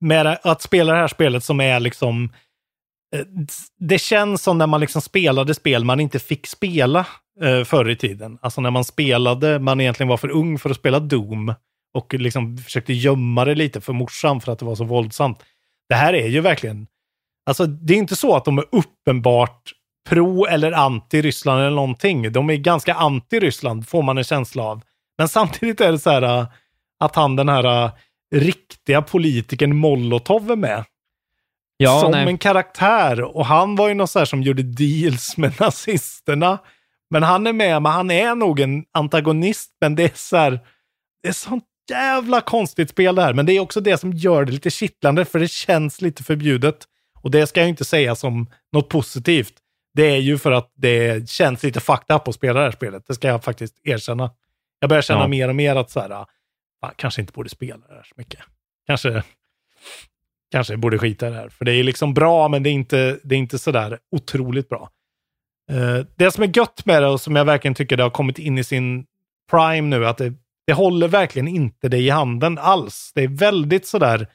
[0.00, 2.32] med att spela det här spelet som är liksom
[3.16, 3.26] eh,
[3.78, 7.06] det känns som när man liksom spelade spel man inte fick spela
[7.42, 8.38] eh, förr i tiden.
[8.42, 11.54] Alltså när man spelade, man egentligen var för ung för att spela Doom
[11.94, 15.42] och liksom försökte gömma det lite för morsan för att det var så våldsamt.
[15.88, 16.86] Det här är ju verkligen,
[17.46, 19.72] alltså det är inte så att de är uppenbart
[20.08, 22.32] pro eller anti Ryssland eller någonting.
[22.32, 24.82] De är ganska anti Ryssland, får man en känsla av.
[25.18, 26.46] Men samtidigt är det så här äh,
[27.00, 27.90] att han den här äh,
[28.34, 30.84] riktiga politikern Molotov är med.
[31.76, 32.28] Ja, som nej.
[32.28, 33.36] en karaktär.
[33.36, 36.58] Och han var ju någon så här som gjorde deals med nazisterna.
[37.10, 39.70] Men han är med, men han är nog en antagonist.
[39.80, 40.60] Men det är så här,
[41.22, 43.34] det är sånt jävla konstigt spel det här.
[43.34, 46.76] Men det är också det som gör det lite kittlande, för det känns lite förbjudet.
[47.22, 49.54] Och det ska jag inte säga som något positivt.
[49.94, 53.04] Det är ju för att det känns lite fucked up att spela det här spelet.
[53.06, 54.30] Det ska jag faktiskt erkänna.
[54.80, 55.28] Jag börjar känna Ja.
[55.28, 56.08] mer och mer att så här,
[56.80, 58.40] fan, kanske inte borde spela det här så mycket.
[58.86, 59.22] Kanske,
[60.52, 61.48] kanske borde skita i det här.
[61.48, 64.90] För det är liksom bra, men det är inte, det är inte sådär otroligt bra.
[65.72, 68.38] Eh, det som är gött med det och som jag verkligen tycker det har kommit
[68.38, 69.06] in i sin
[69.50, 70.32] prime nu, att det,
[70.66, 73.12] det håller verkligen inte det i handen alls.
[73.14, 74.26] Det är väldigt sådär,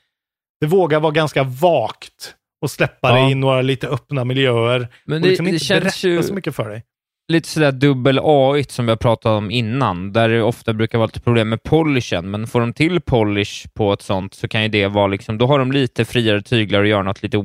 [0.62, 3.16] det vågar vara ganska vagt och släppa Ja.
[3.26, 4.88] det i några lite öppna miljöer.
[5.06, 6.84] Men det- liksom det känns ju- så mycket för dig.
[7.32, 11.22] Lite sådär dubbel AI som jag pratade om innan, där det ofta brukar vara lite
[11.22, 14.88] problem med polishen, men får de till polish på ett sånt så kan ju det
[14.88, 17.38] vara liksom, då har de lite friare tyglar och gör något lite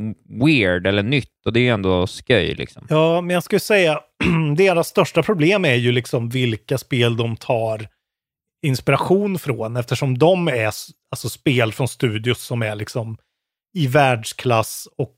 [0.44, 2.86] weird eller nytt och det är ju ändå sköj liksom.
[2.88, 4.00] Ja, men jag skulle säga
[4.56, 7.88] deras största problem är ju liksom vilka spel de tar
[8.66, 13.16] inspiration från eftersom de är alltså spel från studios som är liksom
[13.74, 15.16] i världsklass och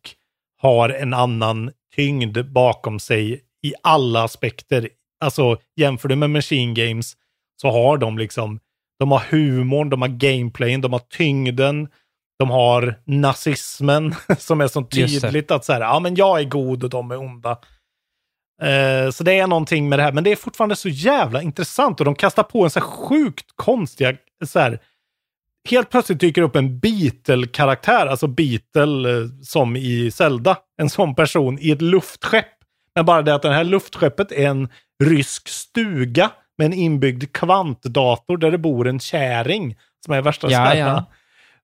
[0.62, 4.88] har en annan tyngd bakom sig i alla aspekter.
[5.20, 7.16] Alltså jämför du med Machine Games
[7.62, 8.60] så har de liksom,
[8.98, 11.88] de har humorn, de har gameplayen, de har tyngden,
[12.38, 16.84] de har nazismen som är så tydligt att så här, ja men jag är god
[16.84, 17.50] och de är onda.
[18.62, 22.00] Eh, så det är någonting med det här, men det är fortfarande så jävla intressant
[22.00, 24.80] och de kastar på en så här sjukt konstiga, så här,
[25.68, 31.58] helt plötsligt dyker upp en Beatle-karaktär, alltså Beatle eh, som i Zelda, en sån person
[31.60, 32.55] i ett luftskepp
[32.96, 34.68] Men bara det att det här luftskeppet är en
[35.04, 40.74] rysk stuga med en inbyggd kvantdator där det bor en käring som är värsta Ja,
[40.74, 41.04] ja.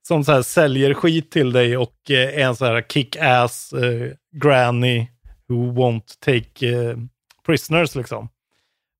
[0.08, 4.12] Som så här säljer skit till dig och eh, är en så här kick-ass eh,
[4.36, 5.06] granny
[5.48, 6.96] who won't take eh,
[7.46, 8.28] prisoners liksom.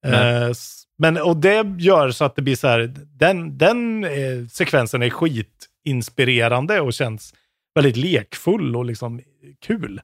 [0.07, 0.53] Eh,
[0.99, 5.11] men, och det gör så att det blir så här, den, den eh, sekvensen är
[5.11, 7.35] skitinspirerande och känns
[7.75, 9.21] väldigt lekfull och liksom
[9.61, 10.01] kul.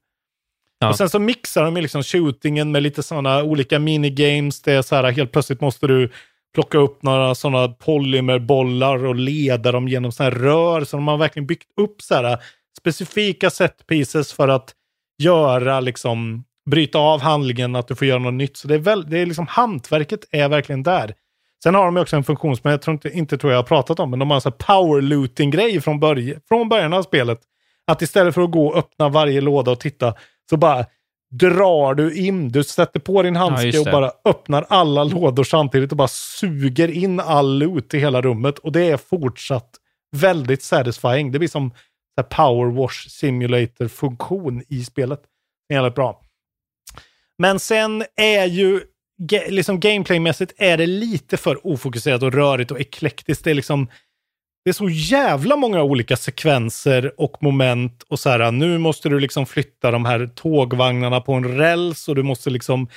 [0.78, 0.88] Ja.
[0.88, 4.62] Och sen så mixar de ju liksom shootingen med lite sådana olika minigames.
[4.62, 6.10] Det är så här, helt plötsligt måste du
[6.54, 10.84] plocka upp några sådana polymerbollar och leda dem genom sådana här rör.
[10.84, 12.38] Så de har verkligen byggt upp så här
[12.78, 14.74] specifika setpieces för att
[15.22, 18.56] göra liksom bryta av handlingen, att du får göra något nytt.
[18.56, 21.14] Så det är väl, det är liksom hantverket är verkligen där.
[21.62, 24.00] Sen har de också en funktion som jag tror inte, inte tror jag har pratat
[24.00, 27.02] om, men de har en sån här power looting grej från, börj från början av
[27.02, 27.40] spelet.
[27.86, 30.14] Att istället för att gå och öppna varje låda och titta,
[30.50, 30.86] så bara
[31.30, 35.90] drar du in, du sätter på din handske just och bara öppnar alla lådor samtidigt
[35.90, 38.58] och bara suger in all loot i hela rummet.
[38.58, 39.70] Och det är fortsatt
[40.16, 41.32] väldigt satisfying.
[41.32, 41.70] Det blir som
[42.30, 45.20] power wash simulator-funktion i spelet.
[45.72, 46.20] Jävligt bra.
[47.38, 48.80] Men sen är ju,
[49.48, 53.44] liksom gameplaymässigt är det lite för ofokuserat och rörigt och eklektiskt.
[53.44, 53.88] Det är liksom,
[54.68, 59.20] det är så jävla många olika sekvenser och moment och så här, nu måste du
[59.20, 62.88] liksom flytta de här tågvagnarna på en räls och du måste liksom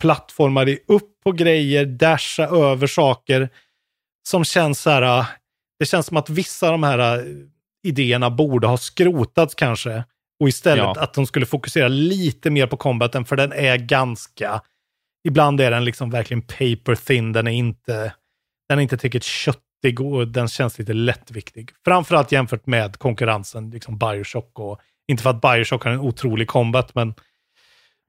[0.00, 3.48] plattforma dig upp på grejer, dasha över saker
[4.28, 5.24] som känns så här,
[5.78, 7.24] det känns som att vissa av de här äh,
[7.86, 10.04] idéerna borde ha skrotats kanske.
[10.40, 11.02] Och istället Ja.
[11.02, 14.60] att de skulle fokusera lite mer på combaten, för den är ganska,
[15.28, 18.12] ibland är den liksom verkligen paper thin, den är inte,
[18.68, 19.24] den är inte tillräckligt
[19.82, 21.70] köttig och den känns lite lättviktig.
[21.84, 26.94] Framförallt jämfört med konkurrensen, liksom Bioshock och, inte för att Bioshock har en otrolig combat,
[26.94, 27.14] men,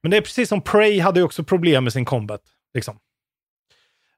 [0.03, 2.41] men det är precis som Prey hade ju också problem med sin combat.
[2.73, 2.95] Liksom.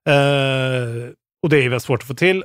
[0.10, 1.12] Eh,
[1.44, 2.44] och det är väl svårt att få till.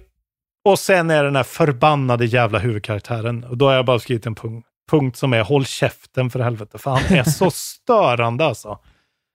[0.64, 3.44] Och sen är den här förbannade jävla huvudkaraktären.
[3.44, 6.78] Och då har jag bara skrivit en punkt, punkt som är håll käften för helvete.
[6.78, 8.78] För han är så störande alltså.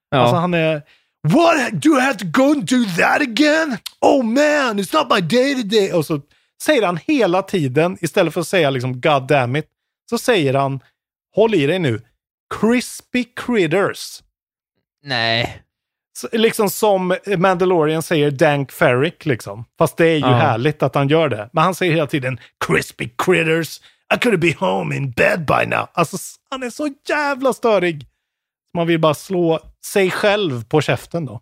[0.10, 0.18] Ja.
[0.18, 0.82] Alltså han är...
[1.28, 1.82] What?
[1.82, 3.78] Do you have to go and do that again?
[4.02, 5.92] Oh man, it's not my day today.
[5.94, 6.22] Och så
[6.64, 9.66] säger han hela tiden, istället för att säga liksom God damn it,
[10.10, 10.80] så säger han,
[11.36, 12.02] håll i dig nu,
[12.60, 14.24] crispy critters.
[15.04, 15.60] Nej.
[16.18, 19.66] Så, liksom som Mandalorian säger Dank Ferrick liksom.
[19.78, 20.34] Fast det är ju Ja.
[20.36, 21.50] härligt att han gör det.
[21.54, 23.80] Men han säger hela tiden crispy critters.
[24.16, 25.88] I could be home in bed by now.
[25.94, 26.18] Alltså
[26.50, 28.08] han är så jävla störig.
[28.74, 31.42] Man vill bara slå sig själv på käften då.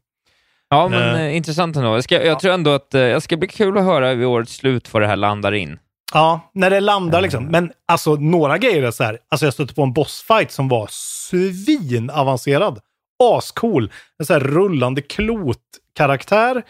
[0.70, 1.22] Ja, men Eh.
[1.22, 1.90] eh, intressant ändå.
[1.94, 4.54] Jag, ska, jag tror ändå att eh, jag ska bli kul att höra vid årets
[4.56, 5.80] slut var det här landar in.
[6.14, 7.46] Ja, när det landar liksom.
[7.46, 9.18] Men alltså några grejer är så här.
[9.30, 12.80] Alltså jag stötte på en bossfight som var svinavancerad.
[13.24, 13.92] Ascool.
[14.20, 16.64] En så här rullande klotkaraktär.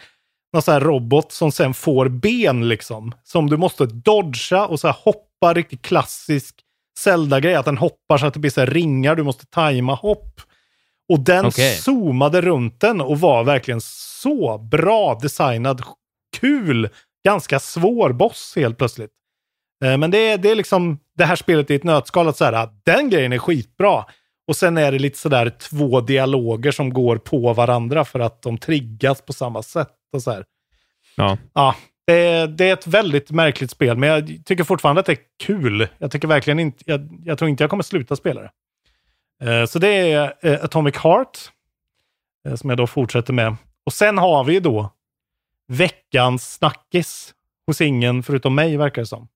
[0.52, 3.12] Någon så här robot som sen får ben liksom.
[3.24, 6.54] Som du måste dodga och så här hoppa riktigt klassisk
[6.98, 7.54] Zelda-grej.
[7.54, 9.14] Att den hoppar så att det blir så här ringar.
[9.16, 10.40] Du måste tajma hopp.
[11.12, 11.76] Och den Okej.
[11.76, 15.82] zoomade runt den och var verkligen så bra designad.
[16.40, 16.88] Kul!
[17.24, 19.10] Ganska svår boss helt plötsligt.
[19.84, 22.28] Eh, Men det är, det är liksom det här spelet i ett nötskal.
[22.28, 24.04] Att så här, att den grejen är skitbra.
[24.48, 28.58] Och sen är det lite sådär två dialoger som går på varandra för att de
[28.58, 29.92] triggas på samma sätt.
[30.12, 30.44] Och så här.
[31.16, 31.38] Ja.
[31.52, 31.74] Ja,
[32.06, 35.18] det är, det är ett väldigt märkligt spel, men jag tycker fortfarande att det är
[35.44, 35.88] kul.
[35.98, 38.50] Jag tycker verkligen inte, jag, jag tror inte jag kommer sluta spela det.
[39.42, 41.38] Eh, så det är eh, Atomic Heart,
[42.48, 43.56] eh, som jag då fortsätter med.
[43.86, 44.90] Och sen har vi då
[45.68, 47.34] veckans snackis
[47.66, 49.28] hos ingen förutom mig, verkar det som.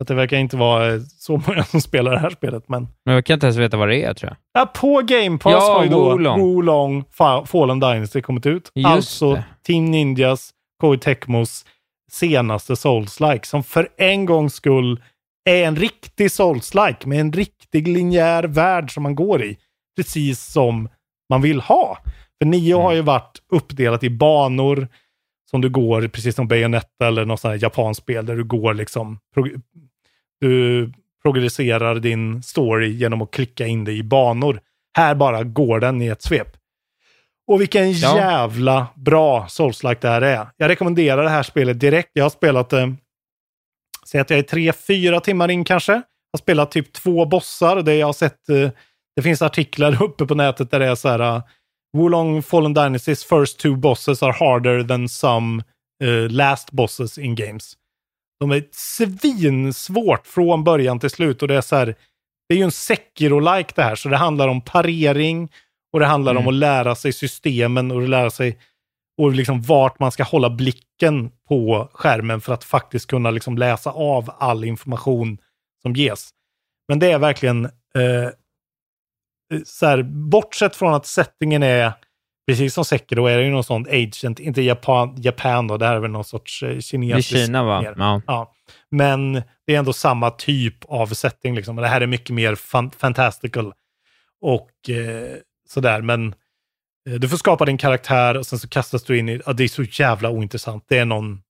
[0.00, 3.24] Att det verkar inte vara så många som spelar det här spelet, men Men jag
[3.24, 4.62] kan inte ens veta vad det är, tror jag.
[4.62, 6.40] Ja, på Game Pass Ja, har ju då Wolong.
[6.40, 8.70] Wolong Fa- Fallen Dynasty kommit ut.
[8.74, 9.44] Just alltså det.
[9.66, 11.64] Team Ninjas, Koei Tecmos
[12.12, 15.02] senaste Souls-like, som för en gångs skull
[15.50, 19.58] är en riktig Souls-like med en riktig linjär värld som man går i.
[19.96, 20.88] Precis som
[21.30, 21.98] man vill ha.
[22.38, 24.88] För Nio har ju varit uppdelat i banor
[25.50, 28.74] som du går, precis som Bayonetta eller något sånt här japanskt spel där du går
[28.74, 29.60] liksom, prog-
[30.40, 30.92] du
[31.22, 34.60] progresserar din story genom att klicka in dig i banor.
[34.96, 36.48] Här bara går den i ett svep.
[37.46, 38.16] Och vilken Ja.
[38.18, 40.46] jävla bra Souls-like det här är.
[40.56, 42.10] Jag rekommenderar det här spelet direkt.
[42.12, 42.94] Jag har spelat det,
[44.06, 45.92] säg att jag är tre, fyra timmar in kanske.
[45.92, 46.02] Jag
[46.32, 47.82] har spelat typ två bossar.
[47.82, 48.70] Det jag har sett, eh,
[49.16, 51.42] det finns artiklar uppe på nätet där det är så här, uh,
[51.96, 55.62] Wulong Fallen Dynasties first two bosses are harder than some
[56.04, 57.74] eh, last bosses in games.
[58.40, 61.86] De är svinsvårt från början till slut och det är så här,
[62.48, 65.48] det är ju en Sekiro-like det här, så det handlar om parering
[65.92, 66.42] Och det handlar Mm.
[66.42, 68.58] om att lära sig systemen och lära sig
[69.18, 73.90] och liksom vart man ska hålla blicken på skärmen för att faktiskt kunna liksom läsa
[73.90, 75.38] av all information
[75.82, 76.30] som ges.
[76.88, 78.30] Men det är verkligen, eh,
[79.64, 81.92] så här, bortsett från att settingen är,
[82.46, 85.96] precis som Sekiro är det ju någon sån agent, inte Japan, Japan då, det här
[85.96, 87.44] är väl någon sorts eh, Det är kinesisk.
[87.46, 87.94] Kina va?
[87.96, 88.22] Ja.
[88.26, 88.52] Ja.
[88.90, 89.32] Men
[89.66, 91.54] det är ändå samma typ av setting.
[91.54, 91.78] Liksom.
[91.78, 93.72] Och Det här är mycket mer fan fantastical.
[94.40, 95.36] Och eh,
[95.68, 96.02] sådär.
[96.02, 96.34] Men
[97.18, 99.40] du får skapa din karaktär och sen så kastas du in i...
[99.46, 100.84] Ja, det är så jävla ointressant.
[100.88, 101.42] Det är någon...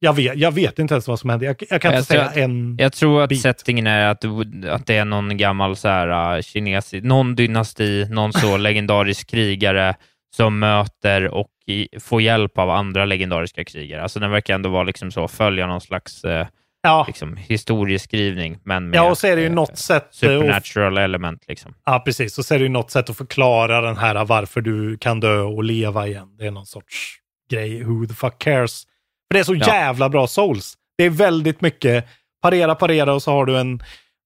[0.00, 1.46] Jag vet, jag vet inte ens vad som händer.
[1.46, 2.76] Jag, jag kan inte Jag säga tror att- en...
[2.78, 3.42] Jag tror att bit.
[3.42, 4.24] settingen är att,
[4.68, 9.94] att det är någon gammal så här, uh, kinesisk, någon dynasti, någon så legendarisk krigare
[10.36, 14.02] som möter och i, får hjälp av andra legendariska krigare.
[14.02, 16.46] Alltså den verkar ändå vara liksom så, följa någon slags eh,
[16.82, 17.04] Ja.
[17.06, 20.08] liksom, historieskrivning, men med Ja, och så är det ju eh, något sätt...
[20.10, 21.44] supernatural element.
[21.48, 21.74] Liksom.
[21.84, 22.38] Ja, precis.
[22.38, 25.40] Och så är det ju något sätt att förklara den här varför du kan dö
[25.40, 26.36] och leva igen.
[26.38, 27.14] Det är någon sorts
[27.50, 27.82] grej.
[27.84, 28.84] Who the fuck cares?
[29.28, 29.66] För det är så Ja.
[29.66, 30.74] jävla bra souls.
[30.98, 32.06] Det är väldigt mycket
[32.42, 33.82] parera, parera och så har du en...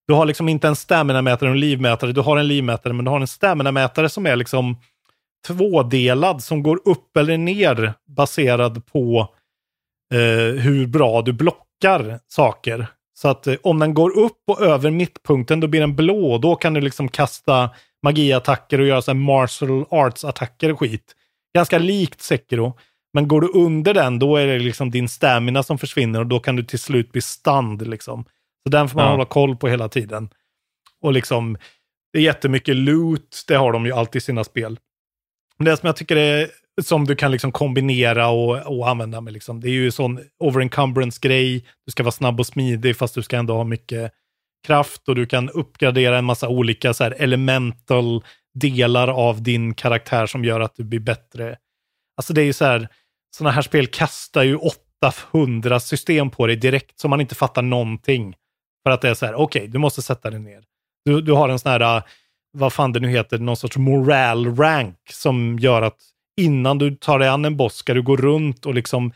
[0.07, 2.12] Du har liksom inte en stamina-mätare och en livmätare.
[2.12, 4.76] Du har en livmätare, men du har en stamina-mätare som är liksom
[5.46, 9.28] tvådelad, som går upp eller ner baserad på
[10.14, 11.62] eh, hur bra du blockar
[12.28, 12.87] saker.
[13.14, 16.39] Så att eh, om den går upp och över mittpunkten, då blir den blå.
[16.39, 17.70] Då kan du liksom kasta
[18.03, 21.16] magiattacker och göra så här martial arts-attacker och skit.
[21.55, 22.78] Ganska likt Sekiro.
[23.14, 26.41] Men går du under den, då är det liksom din stamina som försvinner och då
[26.41, 27.89] kan du till slut bli stunned.
[27.89, 28.24] Liksom.
[28.64, 29.11] Så den får man Ja.
[29.11, 30.28] hålla koll på hela tiden.
[31.03, 31.57] Och liksom,
[32.12, 34.78] det är jättemycket loot, det har de ju alltid i sina spel.
[35.59, 36.49] Men det som jag tycker är,
[36.83, 41.64] som du kan liksom kombinera och, och använda med, liksom, det är ju sån overencumbrance-grej.
[41.87, 44.12] Du ska vara snabb och smidig fast du ska ändå ha mycket
[44.66, 50.27] kraft och du kan uppgradera en massa olika så här, elemental delar av din karaktär
[50.27, 51.57] som gör att du blir bättre.
[52.16, 52.89] Alltså det är ju så här,
[53.37, 54.59] sådana här spel kastar ju
[55.03, 58.35] 800 system på dig direkt som man inte fattar någonting.
[58.83, 60.64] För att det är så här, okej, du måste sätta dig ner.
[61.05, 62.03] Du, du har en sån här,
[62.53, 67.18] vad fan det nu heter, någon sorts moral rank som gör att innan du tar
[67.18, 69.12] dig an en boss ska du gå runt och liksom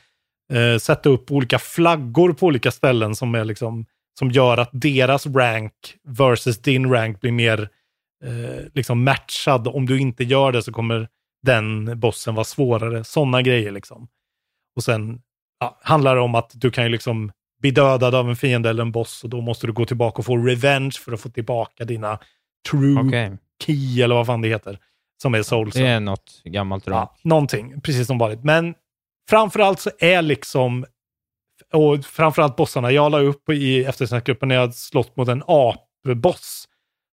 [0.53, 3.87] eh, sätta upp olika flaggor på olika ställen som är liksom
[4.19, 5.73] som gör att deras rank
[6.05, 7.69] versus din rank blir mer
[8.25, 9.69] eh, liksom matchad.
[9.69, 11.09] Om du inte gör det så kommer
[11.43, 13.05] den bossen vara svårare.
[13.05, 14.09] Sådana grejer liksom.
[14.77, 15.21] Och sen
[15.61, 18.83] ja, handlar det om att du kan ju liksom bli dödad av en fiende eller
[18.83, 21.85] en boss och då måste du gå tillbaka och få revenge för att få tillbaka
[21.85, 22.19] dina
[22.71, 23.39] true Okej.
[23.64, 24.79] key eller vad fan det heter.
[25.23, 25.75] Som är souls.
[25.75, 26.95] Det är något gammalt runt.
[26.95, 28.45] Ja, någonting, precis som vanligt.
[28.45, 28.75] Men
[29.31, 30.87] framförallt så är liksom,
[31.73, 36.69] och framförallt bossarna, jag la upp i eftersnackgruppen när jag slått mot en apboss.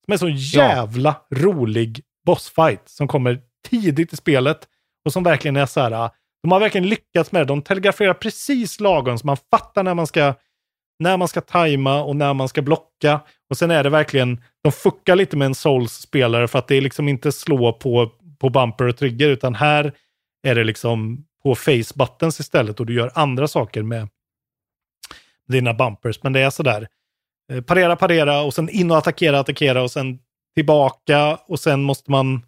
[0.05, 4.68] Som är så jävla rolig bossfight som kommer tidigt i spelet
[5.05, 6.11] och som verkligen är så här,
[6.42, 7.46] de har verkligen lyckats med det.
[7.46, 10.34] De telegraferar precis lagom så man fattar när man ska
[11.03, 13.20] när man ska tajma och när man ska blocka.
[13.50, 16.80] Och sen är det verkligen, de fuckar lite med en Souls-spelare för att det är
[16.80, 19.92] liksom inte slå på, på bumper och trigger, utan här
[20.42, 24.09] är det liksom på face buttons istället och du gör andra saker med
[25.48, 26.22] dina bumpers.
[26.22, 26.88] Men det är sådär,
[27.53, 30.18] eh, parera, parera och sen in och attackera, attackera och sen
[30.55, 32.40] tillbaka och sen måste man eh,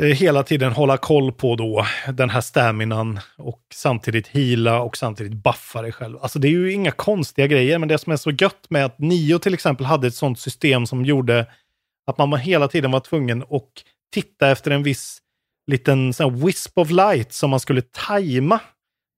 [0.00, 5.82] hela tiden hålla koll på då den här staminan och samtidigt hila och samtidigt buffa
[5.82, 6.18] dig själv.
[6.22, 8.98] Alltså det är ju inga konstiga grejer, men det som är så gött med att
[8.98, 11.46] Nio till exempel hade ett sånt system som gjorde
[12.06, 13.84] att man hela tiden var tvungen att
[14.14, 15.18] titta efter en viss
[15.66, 18.60] liten sån här wisp of light som man skulle tajma.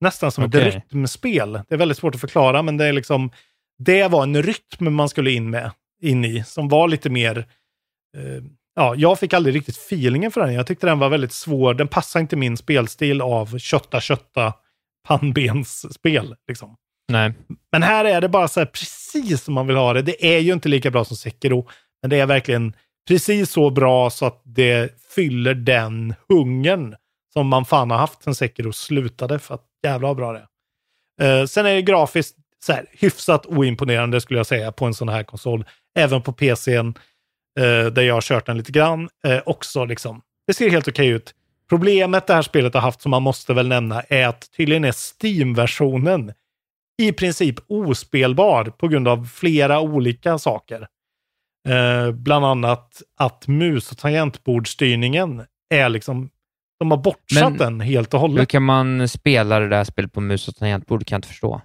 [0.00, 0.68] Nästan som Okej.
[0.68, 1.52] ett rytmspel.
[1.52, 3.30] Det är väldigt svårt att förklara, men det är liksom
[3.78, 5.70] det var en rytm man skulle in med,
[6.02, 7.38] in i, som var lite mer
[8.16, 8.44] eh,
[8.74, 10.54] ja, jag fick aldrig riktigt feelingen för den.
[10.54, 11.74] Jag tyckte den var väldigt svår.
[11.74, 14.52] Den passar inte min spelstil av kötta, kötta,
[15.08, 16.34] pannbensspel.
[16.48, 16.76] Liksom.
[17.08, 17.32] Nej.
[17.72, 20.02] Men här är det bara så här precis som man vill ha det.
[20.02, 21.68] Det är ju inte lika bra som Sekiro,
[22.02, 22.76] men det är verkligen
[23.08, 26.94] precis så bra så att det fyller den hungern
[27.32, 29.38] som man fan har haft sen Sekiro slutade.
[29.38, 31.40] För att jävla vad bra det är.
[31.40, 35.08] Eh, sen är det grafiskt så här, hyfsat oimponerande skulle jag säga på en sån
[35.08, 35.64] här konsol.
[35.98, 36.94] Även på PCn
[37.60, 39.08] där jag har kört den lite grann.
[39.26, 41.34] Eh, också liksom, det ser helt okej ut.
[41.68, 44.92] Problemet det här spelet har haft som man måste väl nämna är att tydligen är
[44.92, 46.32] Steam-versionen
[47.02, 50.86] i princip ospelbar på grund av flera olika saker.
[51.68, 55.42] Eh, bland annat att mus och tangentbordsstyrningen
[55.74, 56.30] är liksom,
[56.78, 58.40] de har bortsatt Men- den helt och hållet.
[58.40, 61.06] Hur kan man spela det där spelet på mus och tangentbord?
[61.06, 61.60] kan jag inte förstå.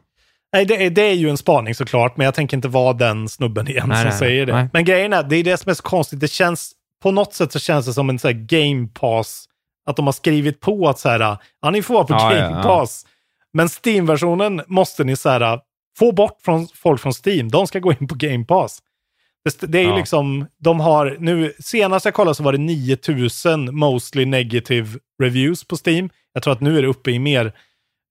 [0.54, 3.30] Nej, det är, det är ju en spaning såklart, men jag tänker inte vara den
[3.30, 4.54] snubben igen Nej, som nej, säger det.
[4.54, 4.70] nej.
[4.74, 6.20] Men grejen är, det är det som är så konstigt.
[6.20, 6.72] Det känns
[7.04, 9.46] på något sätt så känns det som en så här game pass.
[9.90, 12.42] Att de har skrivit på att så här, ja ni får vara på Ja, ja,
[12.42, 12.64] game ja.
[12.64, 13.06] pass.
[13.54, 15.60] Men Steam-versionen måste ni så här,
[16.00, 17.50] få bort från folk från Steam.
[17.50, 18.80] De ska gå in på game pass.
[19.60, 19.98] Det, det är ju Ja.
[19.98, 25.78] liksom, de har nu, senast jag kollade så var det 9000 mostly negative reviews på
[25.86, 26.10] Steam.
[26.34, 27.46] Jag tror att nu är det uppe i mer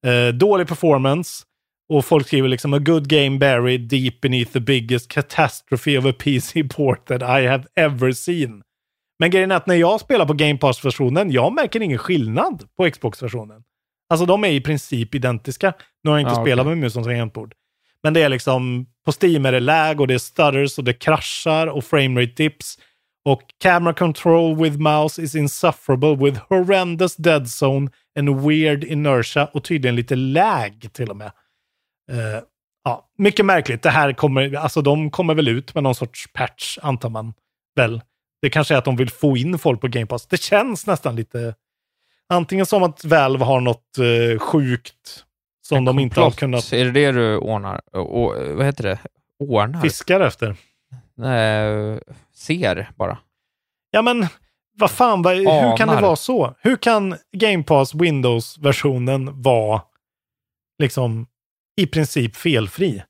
[0.06, 1.44] eh, dålig performance.
[1.88, 6.12] Och folk skriver liksom a good game buried deep beneath the biggest catastrophe of a
[6.18, 8.62] PC port that I have ever seen.
[9.18, 12.90] Men grejen är att när jag spelar på Game Pass-versionen, jag märker ingen skillnad på
[12.90, 13.62] Xbox-versionen.
[14.10, 15.74] Alltså de är i princip identiska.
[16.04, 16.74] Nu har jag inte Ja, spelat okej.
[16.76, 17.54] med mus som tangentbord.
[18.02, 20.92] Men det är liksom, på Steam är det lag och det är stutters och det
[20.92, 22.78] kraschar och framerate dips.
[23.24, 29.64] Och camera control with mouse is insufferable with horrendous dead zone and weird inertia och
[29.64, 31.32] tydligen lite lag till och med.
[32.12, 32.42] Eh,
[32.84, 33.82] ja, mycket märkligt.
[33.82, 37.34] Det här kommer, alltså de kommer väl ut med någon sorts patch, antar man
[37.76, 38.00] väl.
[38.42, 40.26] Det kanske är att de vill få in folk på Game Pass.
[40.26, 41.54] Det känns nästan lite,
[42.28, 45.24] antingen som att Valve har något eh, sjukt
[45.62, 47.96] som de inte har Komplott, kunnat Är det det du ordnar?
[47.96, 48.98] Och, vad heter det?
[49.38, 49.80] Ordnar?
[49.80, 50.56] fiska efter.
[51.14, 52.00] Nej,
[52.34, 53.18] ser bara.
[53.90, 54.26] Ja men,
[54.78, 56.54] vad fan, vad, hur kan det vara så?
[56.60, 59.82] Hur kan Game Pass Windows-versionen vara
[60.78, 61.26] liksom
[61.76, 63.02] i princip felfri?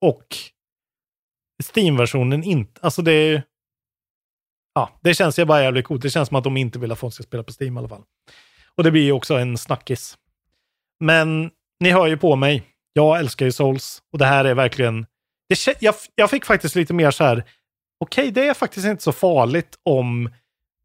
[0.00, 0.26] Och
[1.74, 3.42] Steam-versionen inte, alltså det är...
[4.74, 6.02] Ja, det känns ju bara jävligt coolt.
[6.02, 7.88] Det känns som att de inte vill att folk ska spela på Steam i alla
[7.88, 8.02] fall.
[8.74, 10.18] Och det blir ju också en snackis.
[11.00, 11.50] Men
[11.80, 12.62] ni hör ju på mig.
[12.92, 15.06] Jag älskar ju Souls och det här är verkligen...
[15.48, 17.44] Det, jag, jag fick faktiskt lite mer så här,
[17.98, 20.30] okej, det är faktiskt inte så farligt om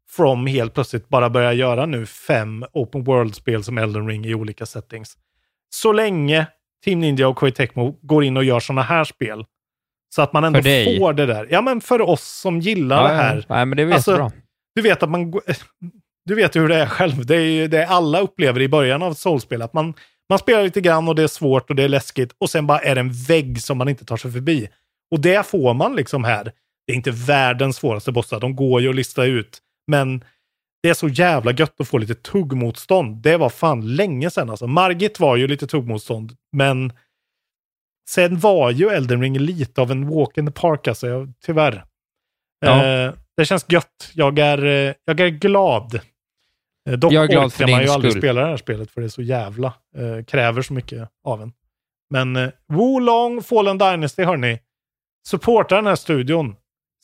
[0.08, 4.66] From helt plötsligt bara börjar göra nu fem open world-spel som Elden Ring i olika
[4.66, 5.18] settings.
[5.70, 6.46] Så länge
[6.84, 9.44] Team Ninja och Koei Tecmo går in och gör sådana här spel.
[10.14, 11.48] Så att man ändå får det där.
[11.50, 13.20] Ja, men för oss som gillar Ja, det ja.
[13.22, 13.44] här.
[13.48, 14.32] Nej, men det är Alltså, jättebra.
[14.74, 15.40] Du vet att man...
[16.24, 17.26] Du vet hur det är själv.
[17.26, 19.62] Det är ju det alla upplever i början av ett soulspel.
[19.62, 19.94] Att man,
[20.28, 22.34] man spelar lite grann och det är svårt och det är läskigt.
[22.38, 24.68] Och sen bara är det en vägg som man inte tar sig förbi.
[25.10, 26.44] Och det får man liksom här.
[26.86, 28.40] Det är inte världens svåraste bossar.
[28.40, 29.58] De går ju att lista ut.
[29.86, 30.24] Men
[30.86, 33.16] det är så jävla gött att få lite tuggmotstånd.
[33.16, 34.66] Det var fan länge sedan alltså.
[34.66, 36.36] Margit var ju lite tuggmotstånd.
[36.52, 36.92] Men
[38.08, 41.06] sen var ju Elden Ring lite av en walk in the park alltså.
[41.06, 41.84] Jag, tyvärr.
[42.60, 42.84] Ja.
[42.86, 44.10] Eh, det känns gött.
[44.14, 46.00] Jag är, eh, jag är glad.
[46.88, 48.22] Eh, dock Jag är glad för man ju aldrig skull.
[48.22, 51.52] spela det här spelet för det är så jävla, eh, kräver så mycket av en.
[52.10, 54.60] Men eh, Wolong Fallen Dynasty hörni,
[55.28, 56.56] supporta den här studion.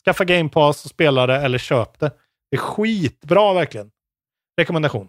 [0.05, 2.11] Skaffa Game Pass och spela det eller köp det.
[2.53, 3.89] Det är skitbra verkligen.
[4.57, 5.07] Rekommendation.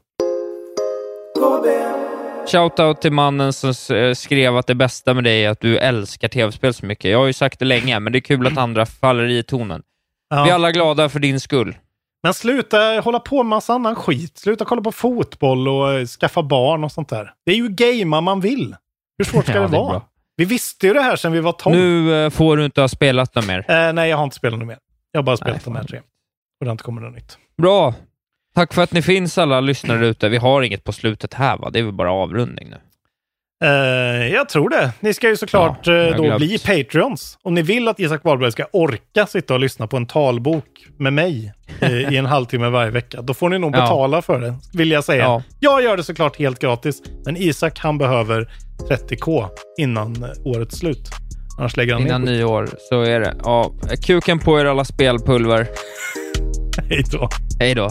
[2.47, 6.29] Shoutout till mannen som eh, skrev att det bästa med dig är att du älskar
[6.29, 7.11] tv-spel så mycket.
[7.11, 9.83] Jag har ju sagt det länge, men det är kul att andra faller i tonen.
[10.31, 10.45] Ja.
[10.45, 11.77] Vi är alla glada för din skull.
[12.23, 14.39] Men sluta hålla på med massa annan skit.
[14.39, 17.33] Sluta kolla på fotboll och eh, skaffa barn och sånt där.
[17.47, 18.77] Det är ju gamea man vill.
[19.19, 20.03] Hur svårt ska Ja, det det vara?
[20.37, 21.77] Vi visste ju det här sedan vi var 12.
[21.77, 23.65] Nu eh, får du inte ha spelat något mer.
[23.69, 24.79] Eh, nej, jag har inte spelat något mer.
[25.13, 26.01] Jag har bara spelat Nej, de här tre.
[26.65, 27.39] Och det inte kommit något nytt.
[27.63, 27.95] Bra.
[28.55, 30.29] Tack för att ni finns alla lyssnare ute.
[30.29, 31.71] Vi har inget på slutet här va?
[31.71, 32.77] Det är väl bara avrundning nu.
[33.65, 34.93] Eh, jag tror det.
[35.01, 37.39] Ni ska ju såklart Ja, eh, då bli Patreons.
[37.43, 40.65] Om ni vill att Isak Wahlberg ska orka sitta och lyssna på en talbok
[40.99, 43.81] med mig eh, i en halvtimme varje vecka, då får ni nog Ja.
[43.81, 45.23] betala för det, vill jag säga.
[45.25, 45.43] Ja.
[45.61, 48.53] Jag gör det såklart helt gratis, men Isak han behöver
[48.91, 49.49] 30k
[49.79, 51.11] innan årets slut.
[51.59, 53.37] Annars lägger han Innan ner nyår, så är det.
[53.45, 55.69] Ja, kuken på er alla spelpulver.
[56.89, 57.29] Hej då.
[57.61, 57.91] Hej då.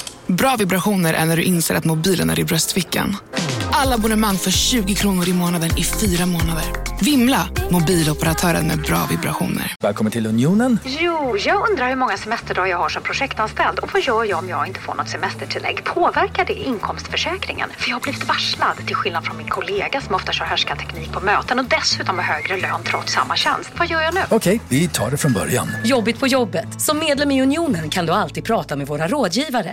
[0.31, 3.15] Bra vibrationer är när du inser att mobilen är i bröstfickan.
[3.71, 6.63] Alla abonnemang för 20 kronor i månaden i fyra månader.
[7.01, 7.49] Vimla!
[7.69, 9.75] Mobiloperatören med bra vibrationer.
[9.79, 10.79] Välkommen till Unionen.
[10.83, 14.49] Jo, jag undrar hur många semesterdagar jag har som projektanställd och vad gör jag om
[14.49, 15.83] jag inte får något semestertillägg?
[15.83, 17.69] Påverkar det inkomstförsäkringen?
[17.77, 21.19] För jag har blivit varslad, till skillnad från min kollega som ofta kör härskarteknik på
[21.19, 23.71] möten och dessutom har högre lön trots samma tjänst.
[23.77, 24.21] Vad gör jag nu?
[24.29, 25.67] Okej, vi tar det från början.
[25.83, 26.81] Jobbigt på jobbet.
[26.81, 29.69] Som medlem i Unionen kan du alltid prata med våra rådgivare.